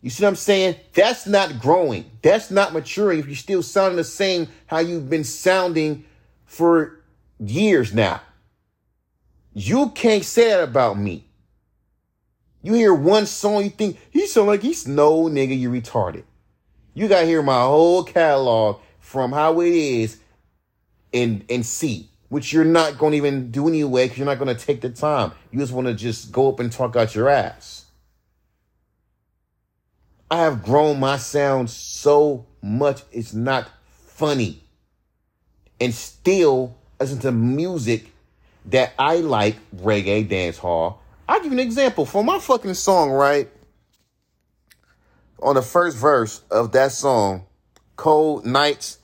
You 0.00 0.08
see 0.08 0.22
what 0.22 0.30
I'm 0.30 0.36
saying? 0.36 0.76
That's 0.94 1.26
not 1.26 1.58
growing. 1.60 2.10
That's 2.22 2.50
not 2.50 2.72
maturing 2.72 3.18
if 3.18 3.26
you're 3.26 3.36
still 3.36 3.62
sounding 3.62 3.96
the 3.98 4.04
same 4.04 4.48
how 4.64 4.78
you've 4.78 5.10
been 5.10 5.24
sounding 5.24 6.06
for 6.46 7.00
years 7.38 7.92
now. 7.92 8.22
You 9.58 9.90
can't 9.90 10.24
say 10.24 10.50
that 10.50 10.62
about 10.62 10.96
me. 10.96 11.24
You 12.62 12.74
hear 12.74 12.94
one 12.94 13.26
song, 13.26 13.64
you 13.64 13.70
think 13.70 13.98
he 14.12 14.28
sound 14.28 14.46
like 14.46 14.62
he's 14.62 14.86
no 14.86 15.24
nigga, 15.24 15.58
you 15.58 15.68
retarded. 15.68 16.22
You 16.94 17.08
gotta 17.08 17.26
hear 17.26 17.42
my 17.42 17.62
whole 17.62 18.04
catalog 18.04 18.80
from 19.00 19.32
how 19.32 19.60
it 19.60 19.74
is 19.74 20.20
and 21.12 21.44
and 21.50 21.66
see, 21.66 22.08
which 22.28 22.52
you're 22.52 22.64
not 22.64 22.98
gonna 22.98 23.16
even 23.16 23.50
do 23.50 23.66
anyway 23.66 24.04
because 24.04 24.18
you're 24.18 24.26
not 24.26 24.38
gonna 24.38 24.54
take 24.54 24.80
the 24.80 24.90
time. 24.90 25.32
You 25.50 25.58
just 25.58 25.72
wanna 25.72 25.94
just 25.94 26.30
go 26.30 26.48
up 26.48 26.60
and 26.60 26.70
talk 26.70 26.94
out 26.94 27.16
your 27.16 27.28
ass. 27.28 27.86
I 30.30 30.36
have 30.42 30.62
grown 30.62 31.00
my 31.00 31.16
sound 31.16 31.68
so 31.68 32.46
much 32.62 33.02
it's 33.10 33.34
not 33.34 33.68
funny. 33.90 34.62
And 35.80 35.92
still 35.92 36.76
listen 37.00 37.18
to 37.20 37.32
music 37.32 38.12
that 38.70 38.92
I 38.98 39.16
like, 39.16 39.56
reggae, 39.76 40.28
dance 40.28 40.58
hall. 40.58 41.02
I'll 41.28 41.40
give 41.40 41.52
you 41.52 41.58
an 41.58 41.64
example. 41.64 42.06
For 42.06 42.24
my 42.24 42.38
fucking 42.38 42.74
song, 42.74 43.10
right? 43.10 43.48
On 45.42 45.54
the 45.54 45.62
first 45.62 45.96
verse 45.96 46.42
of 46.50 46.72
that 46.72 46.92
song, 46.92 47.44
Cold 47.96 48.44
Nights, 48.44 48.98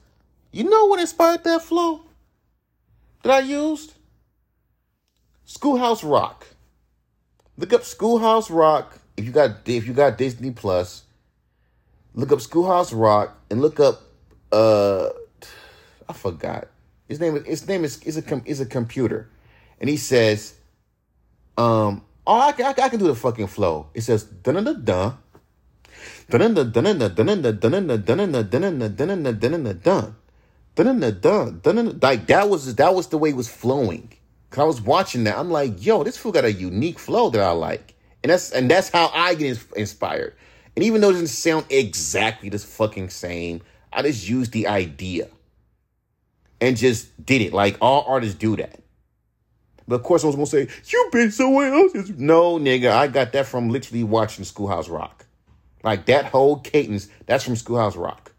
you 0.53 0.65
know 0.65 0.87
what 0.87 1.01
inspired 1.01 1.45
that 1.45 1.63
flow 1.63 2.03
that 3.23 3.33
I 3.33 3.41
used? 3.41 3.95
Schoolhouse 5.45 6.03
Rock. 6.03 6.47
Look 7.57 7.73
up 7.73 7.85
Schoolhouse 7.85 8.51
Rock 8.51 8.99
if 9.17 9.25
you 9.25 9.31
got 9.31 9.69
if 9.69 9.87
you 9.87 9.93
got 9.93 10.19
Disney 10.19 10.51
Plus 10.51 11.03
look 12.15 12.33
up 12.33 12.41
Schoolhouse 12.41 12.93
Rock 12.93 13.39
and 13.51 13.61
look 13.61 13.79
up 13.79 14.03
uh 14.51 15.11
I 16.09 16.13
forgot 16.13 16.69
his 17.09 17.21
name. 17.21 17.37
Is, 17.37 17.45
his 17.45 17.69
name 17.69 17.85
is 17.85 18.03
is 18.03 18.17
a 18.17 18.43
is 18.45 18.61
a 18.61 18.67
computer, 18.67 19.29
and 19.85 19.91
he 19.91 19.99
says, 19.99 20.55
um, 21.59 22.01
oh 22.27 22.39
I, 22.39 22.55
I, 22.59 22.71
I 22.71 22.89
can 22.89 22.99
do 22.99 23.07
the 23.07 23.15
fucking 23.15 23.49
flow. 23.49 23.91
It 23.93 24.01
says 24.01 24.25
dun 24.25 24.55
dun 24.55 24.65
dun 24.65 24.83
dun. 24.83 25.19
Dun 26.31 26.55
dun 26.55 26.73
dun 26.73 26.73
dun 26.73 26.99
dun 26.99 27.43
dun 27.43 27.51
dun 27.51 27.51
dun 27.51 28.01
dun 28.01 28.01
dun 28.01 28.49
dun 28.49 29.23
dun 29.23 29.37
dun 30.75 31.01
dun 31.01 31.21
dun 31.21 31.61
dun 31.61 31.99
like 32.01 32.27
that 32.29 32.49
was 32.49 32.75
that 32.77 32.95
was 32.95 33.09
the 33.09 33.19
way 33.19 33.29
it 33.29 33.37
was 33.37 33.49
flowing. 33.49 34.09
Cause 34.49 34.63
I 34.63 34.65
was 34.65 34.81
watching 34.81 35.25
that, 35.25 35.37
I'm 35.37 35.51
like, 35.51 35.85
yo, 35.85 36.03
this 36.03 36.17
fool 36.17 36.33
got 36.33 36.47
a 36.47 36.53
unique 36.53 36.99
flow 36.99 37.29
that 37.29 37.43
I 37.43 37.51
like, 37.51 37.95
and 38.23 38.33
that's 38.33 38.53
and 38.53 38.71
that's 38.71 38.89
how 38.89 39.11
I 39.13 39.35
get 39.35 39.63
inspired. 39.77 40.35
And 40.77 40.83
even 40.83 41.03
though 41.03 41.11
it 41.11 41.13
doesn't 41.13 41.27
sound 41.27 41.67
exactly 41.69 42.49
the 42.49 42.59
fucking 42.59 43.11
same, 43.11 43.61
I 43.93 44.01
just 44.01 44.27
used 44.27 44.53
the 44.53 44.67
idea 44.67 45.29
and 46.59 46.75
just 46.75 47.27
did 47.27 47.43
it. 47.43 47.53
Like 47.53 47.77
all 47.83 48.07
artists 48.09 48.39
do 48.39 48.57
that. 48.57 48.81
But 49.87 49.97
of 49.97 50.03
course, 50.03 50.25
I 50.25 50.29
was 50.29 50.37
gonna 50.37 50.47
say, 50.47 50.69
You've 50.87 51.13
been 51.13 51.31
somewhere 51.31 51.73
else. 51.73 51.93
No, 52.17 52.59
nigga, 52.59 52.91
I 52.91 53.09
got 53.09 53.33
that 53.33 53.47
from 53.47 53.69
literally 53.69 54.05
watching 54.05 54.45
Schoolhouse 54.45 54.89
Rock. 54.89 55.27
Like 55.83 56.07
that 56.07 56.27
whole 56.27 56.59
cadence, 56.61 57.09
that's 57.27 57.45
from 57.45 57.57
Schoolhouse 57.57 57.97
Rock. 57.97 58.33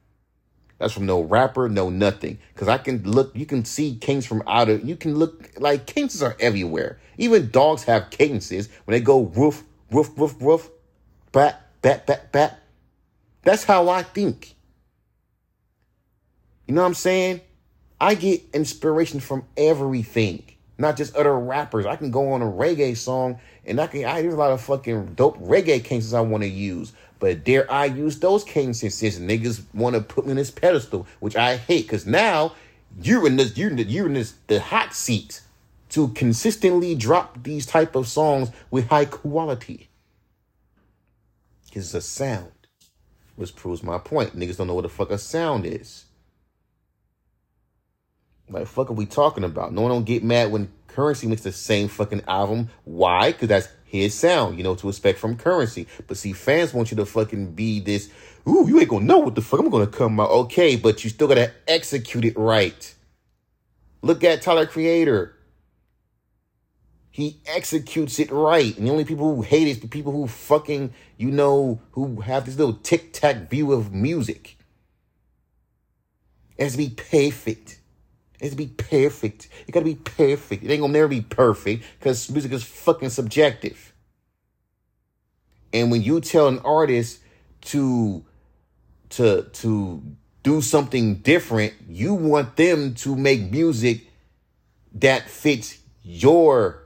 That's 0.79 0.93
from 0.93 1.05
no 1.05 1.21
rapper, 1.21 1.69
no 1.69 1.89
nothing. 1.89 2.39
Cause 2.55 2.67
I 2.67 2.77
can 2.77 3.03
look, 3.03 3.35
you 3.35 3.45
can 3.45 3.63
see 3.63 3.95
kings 3.95 4.25
from 4.25 4.43
out 4.47 4.67
of, 4.69 4.83
you 4.83 4.95
can 4.95 5.15
look 5.15 5.51
like 5.57 5.85
cadences 5.85 6.21
are 6.21 6.35
everywhere. 6.39 6.99
Even 7.17 7.49
dogs 7.49 7.83
have 7.85 8.09
cadences 8.09 8.67
when 8.83 8.93
they 8.93 8.99
go 8.99 9.23
roof, 9.23 9.63
roof, 9.91 10.09
roof, 10.17 10.35
roof, 10.41 10.69
bat, 11.31 11.61
bat, 11.81 12.05
bat, 12.05 12.31
bat. 12.31 12.59
That's 13.43 13.63
how 13.63 13.87
I 13.89 14.03
think. 14.03 14.55
You 16.67 16.73
know 16.73 16.81
what 16.81 16.87
I'm 16.87 16.93
saying? 16.95 17.41
I 18.01 18.15
get 18.15 18.43
inspiration 18.53 19.19
from 19.19 19.45
everything, 19.55 20.43
not 20.77 20.97
just 20.97 21.15
other 21.15 21.37
rappers. 21.37 21.85
I 21.85 21.95
can 21.95 22.11
go 22.11 22.33
on 22.33 22.41
a 22.41 22.45
reggae 22.45 22.97
song 22.97 23.39
and 23.65 23.79
I 23.79 23.87
can, 23.87 24.05
I, 24.05 24.21
there's 24.21 24.33
a 24.33 24.37
lot 24.37 24.51
of 24.51 24.61
fucking 24.61 25.13
dope 25.15 25.39
reggae 25.39 25.83
cases 25.83 26.13
I 26.13 26.21
want 26.21 26.43
to 26.43 26.49
use. 26.49 26.93
But 27.19 27.43
dare 27.43 27.71
I 27.71 27.85
use 27.85 28.19
those 28.19 28.43
cadences 28.43 28.95
since 28.95 29.17
niggas 29.17 29.63
want 29.73 29.95
to 29.95 30.01
put 30.01 30.25
me 30.25 30.31
in 30.31 30.37
this 30.37 30.51
pedestal, 30.51 31.07
which 31.19 31.35
I 31.35 31.57
hate 31.57 31.83
because 31.83 32.05
now 32.05 32.53
you're 33.01 33.25
in 33.25 33.37
this, 33.37 33.57
you're 33.57 33.69
in, 33.69 33.77
the, 33.77 33.83
you're 33.83 34.07
in 34.07 34.13
this, 34.13 34.35
the 34.47 34.59
hot 34.59 34.93
seat 34.93 35.41
to 35.89 36.09
consistently 36.09 36.95
drop 36.95 37.43
these 37.43 37.65
type 37.65 37.95
of 37.95 38.07
songs 38.07 38.49
with 38.69 38.87
high 38.87 39.05
quality 39.05 39.89
is 41.75 41.93
a 41.93 42.01
sound. 42.01 42.51
Which 43.35 43.55
proves 43.55 43.83
my 43.83 43.97
point. 43.97 44.37
Niggas 44.37 44.57
don't 44.57 44.67
know 44.67 44.73
what 44.73 44.83
the 44.83 44.89
fuck 44.89 45.11
a 45.11 45.17
sound 45.17 45.65
is. 45.65 46.04
Like, 48.49 48.67
fuck 48.67 48.89
are 48.89 48.93
we 48.93 49.05
talking 49.05 49.43
about? 49.43 49.73
No 49.73 49.81
one 49.81 49.91
don't 49.91 50.05
get 50.05 50.23
mad 50.23 50.51
when 50.51 50.71
Curren$y 50.87 51.27
makes 51.27 51.41
the 51.41 51.51
same 51.51 51.87
fucking 51.87 52.23
album. 52.27 52.69
Why? 52.83 53.31
Because 53.31 53.47
that's 53.47 53.67
his 53.85 54.13
sound, 54.13 54.57
you 54.57 54.63
know, 54.63 54.75
to 54.75 54.89
expect 54.89 55.19
from 55.19 55.35
Curren$y. 55.35 55.85
But 56.07 56.17
see, 56.17 56.33
fans 56.33 56.73
want 56.73 56.91
you 56.91 56.97
to 56.97 57.05
fucking 57.05 57.53
be 57.53 57.79
this, 57.79 58.09
ooh, 58.47 58.67
you 58.67 58.79
ain't 58.79 58.89
gonna 58.89 59.05
know 59.05 59.19
what 59.19 59.35
the 59.35 59.41
fuck 59.41 59.59
I'm 59.59 59.69
gonna 59.69 59.87
come 59.87 60.19
out. 60.19 60.29
Okay, 60.29 60.75
but 60.75 61.03
you 61.03 61.09
still 61.09 61.27
gotta 61.27 61.51
execute 61.67 62.25
it 62.25 62.37
right. 62.37 62.93
Look 64.01 64.23
at 64.23 64.41
Tyler 64.41 64.67
Creator. 64.67 65.35
He 67.09 67.39
executes 67.45 68.19
it 68.19 68.29
right. 68.29 68.77
And 68.77 68.85
the 68.85 68.91
only 68.91 69.05
people 69.05 69.33
who 69.33 69.41
hate 69.41 69.67
is 69.67 69.79
the 69.79 69.87
people 69.87 70.11
who 70.11 70.27
fucking, 70.27 70.93
you 71.17 71.31
know, 71.31 71.81
who 71.91 72.21
have 72.21 72.45
this 72.45 72.57
little 72.57 72.73
tic 72.73 73.13
tac 73.13 73.49
view 73.49 73.71
of 73.71 73.93
music. 73.93 74.57
It 76.57 76.63
has 76.63 76.73
to 76.73 76.77
be 76.77 76.89
perfect. 76.89 77.79
It 78.45 78.49
has 78.49 78.51
to 78.51 78.57
be 78.57 78.67
perfect. 78.67 79.49
It 79.67 79.71
gotta 79.71 79.85
be 79.85 79.95
perfect. 79.95 80.63
It 80.63 80.69
ain't 80.69 80.81
gonna 80.81 80.93
never 80.93 81.07
be 81.07 81.21
perfect 81.21 81.83
because 81.97 82.29
music 82.29 82.51
is 82.51 82.63
fucking 82.63 83.09
subjective. 83.09 83.91
And 85.73 85.89
when 85.89 86.03
you 86.03 86.21
tell 86.21 86.47
an 86.47 86.59
artist 86.59 87.21
to 87.61 88.23
to 89.09 89.49
to 89.51 90.03
do 90.43 90.61
something 90.61 91.15
different, 91.15 91.73
you 91.89 92.13
want 92.13 92.55
them 92.55 92.93
to 92.95 93.15
make 93.15 93.51
music 93.51 94.11
that 94.93 95.27
fits 95.27 95.79
your 96.03 96.83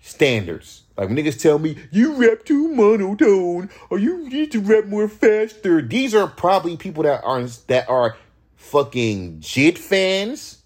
standards. 0.00 0.82
Like 0.98 1.08
when 1.08 1.16
niggas 1.16 1.40
tell 1.40 1.58
me 1.58 1.78
you 1.92 2.16
rap 2.16 2.44
too 2.44 2.68
monotone 2.68 3.70
or 3.88 3.98
you 3.98 4.28
need 4.28 4.52
to 4.52 4.60
rap 4.60 4.84
more 4.84 5.08
faster. 5.08 5.80
These 5.80 6.14
are 6.14 6.28
probably 6.28 6.76
people 6.76 7.04
that 7.04 7.24
are 7.24 7.42
that 7.68 7.88
are 7.88 8.18
fucking 8.54 9.40
JID 9.40 9.78
fans, 9.78 10.63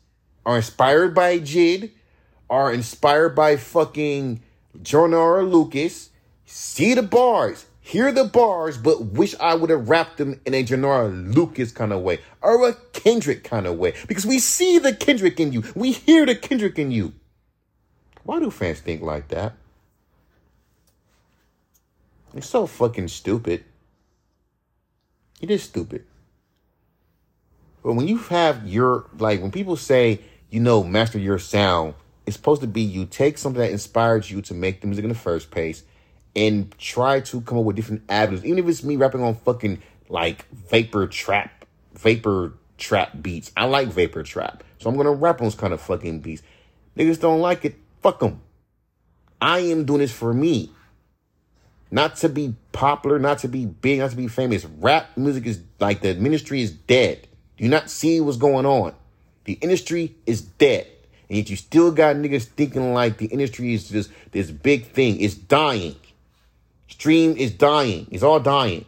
are 0.49 0.57
inspired 0.57 1.15
by 1.15 1.39
JID, 1.39 1.91
are 2.49 2.73
inspired 2.73 3.35
by 3.35 3.55
fucking 3.57 4.41
Joyner 4.81 5.43
Lucas, 5.43 6.09
see 6.47 6.95
the 6.95 7.03
bars, 7.03 7.67
hear 7.83 8.11
the 8.13 8.25
bars, 8.25 8.79
but 8.79 9.05
wish 9.05 9.35
I 9.39 9.55
would 9.55 9.69
have 9.69 9.91
rapped 9.91 10.17
them 10.17 10.41
in 10.47 10.55
a 10.55 10.63
Joyner 10.63 11.09
Lucas 11.09 11.71
kind 11.71 11.93
of 11.93 12.01
way 12.01 12.21
or 12.41 12.67
a 12.67 12.73
Kendrick 12.95 13.45
kind 13.45 13.67
of 13.67 13.77
way. 13.77 13.93
Because 14.07 14.25
we 14.25 14.39
see 14.39 14.79
the 14.79 14.95
Kendrick 14.95 15.39
in 15.39 15.53
you. 15.53 15.65
We 15.75 15.93
hear 15.93 16.25
the 16.25 16.35
Kendrick 16.35 16.79
in 16.79 16.93
you. 16.93 17.13
Why 18.23 18.41
do 18.41 18.51
fans 18.51 18.81
think 18.81 19.03
like 19.03 19.29
that? 19.29 19.53
It's 22.33 22.49
so 22.49 22.67
fucking 22.67 23.09
stupid. 23.09 23.67
It 25.43 25.51
is 25.51 25.63
stupid. 25.65 26.07
But 27.83 27.93
when 27.93 28.09
you 28.09 28.17
have 28.17 28.67
your, 28.67 29.11
like, 29.19 29.43
when 29.43 29.51
people 29.51 29.77
say, 29.77 30.21
you 30.51 30.61
know, 30.61 30.83
master 30.83 31.19
your 31.19 31.39
sound, 31.39 31.95
it's 32.27 32.37
supposed 32.37 32.61
to 32.61 32.67
be 32.67 32.83
you 32.83 33.07
take 33.07 33.39
something 33.39 33.61
that 33.61 33.71
inspired 33.71 34.29
you 34.29 34.43
to 34.43 34.55
make 34.55 34.81
the 34.81 34.87
music 34.87 35.05
in 35.05 35.09
the 35.09 35.15
first 35.15 35.51
place 35.51 35.83
and 36.37 36.77
try 36.79 37.21
to 37.21 37.41
come 37.41 37.59
up 37.59 37.65
with 37.65 37.77
different 37.77 38.03
avenues. 38.09 38.45
Even 38.45 38.59
if 38.59 38.69
it's 38.69 38.85
me 38.85 38.97
rapping 38.97 39.23
on 39.23 39.35
fucking, 39.35 39.83
like, 40.09 40.47
vapor 40.51 41.07
trap, 41.07 41.65
vapor 41.95 42.55
trap 42.77 43.11
beats. 43.21 43.51
I 43.57 43.65
like 43.65 43.89
vapor 43.89 44.23
trap. 44.23 44.63
So 44.79 44.89
I'm 44.89 44.97
to 44.97 45.11
rap 45.11 45.41
on 45.41 45.47
those 45.47 45.55
kind 45.55 45.73
of 45.73 45.81
fucking 45.81 46.21
beats. 46.21 46.43
Niggas 46.97 47.21
don't 47.21 47.41
like 47.41 47.65
it. 47.65 47.77
Fuck 48.03 48.21
them. 48.21 48.41
I 49.41 49.61
am 49.61 49.85
doing 49.85 50.01
this 50.01 50.13
for 50.13 50.33
me. 50.33 50.71
Not 51.91 52.17
to 52.17 52.29
be 52.29 52.55
popular, 52.73 53.19
not 53.19 53.39
to 53.39 53.49
be 53.49 53.67
big, 53.67 54.01
not 54.01 54.11
to 54.11 54.17
be 54.17 54.29
famous. 54.29 54.65
Rap 54.65 55.17
music 55.17 55.47
is 55.47 55.61
like 55.81 56.01
the 56.03 56.15
ministry 56.15 56.61
is 56.61 56.71
dead. 56.71 57.27
Do 57.57 57.65
you 57.65 57.71
not 57.71 57.91
see 57.91 58.21
what's 58.21 58.37
going 58.37 58.67
on? 58.67 58.95
The 59.49 59.55
industry 59.63 60.15
is 60.27 60.43
dead. 60.43 60.87
And 61.31 61.39
yet 61.39 61.49
you 61.49 61.57
still 61.57 61.91
got 61.91 62.17
niggas 62.17 62.45
thinking 62.45 62.93
like 62.93 63.17
the 63.17 63.25
industry 63.29 63.73
is 63.73 63.89
just 63.89 64.11
this 64.31 64.51
big 64.51 64.89
thing. 64.89 65.19
It's 65.23 65.37
dying. 65.37 65.97
Stream 66.87 67.35
is 67.35 67.53
dying. 67.53 68.07
It's 68.11 68.23
all 68.23 68.41
dying. 68.41 68.85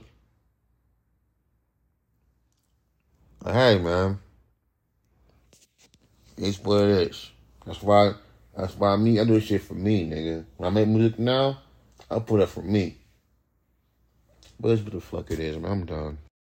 Hey 3.42 3.78
man. 3.78 4.18
It's 6.36 6.62
what 6.62 6.82
it 6.82 7.08
is. 7.08 7.30
That's 7.64 7.82
why 7.82 8.12
that's 8.54 8.76
why 8.76 8.96
me 8.96 9.18
I 9.18 9.24
do 9.24 9.32
this 9.40 9.44
shit 9.44 9.62
for 9.62 9.72
me, 9.72 10.10
nigga. 10.10 10.44
When 10.58 10.66
I 10.66 10.70
make 10.74 10.88
music 10.88 11.18
now, 11.18 11.56
I 12.10 12.18
put 12.18 12.42
up 12.42 12.50
for 12.50 12.60
me. 12.60 12.98
But 14.60 14.68
that's 14.68 14.82
what 14.82 14.92
the 14.92 15.00
fuck 15.00 15.30
it 15.30 15.38
is, 15.38 15.56
man. 15.56 15.72
I'm 15.72 15.86
done. 15.86 16.18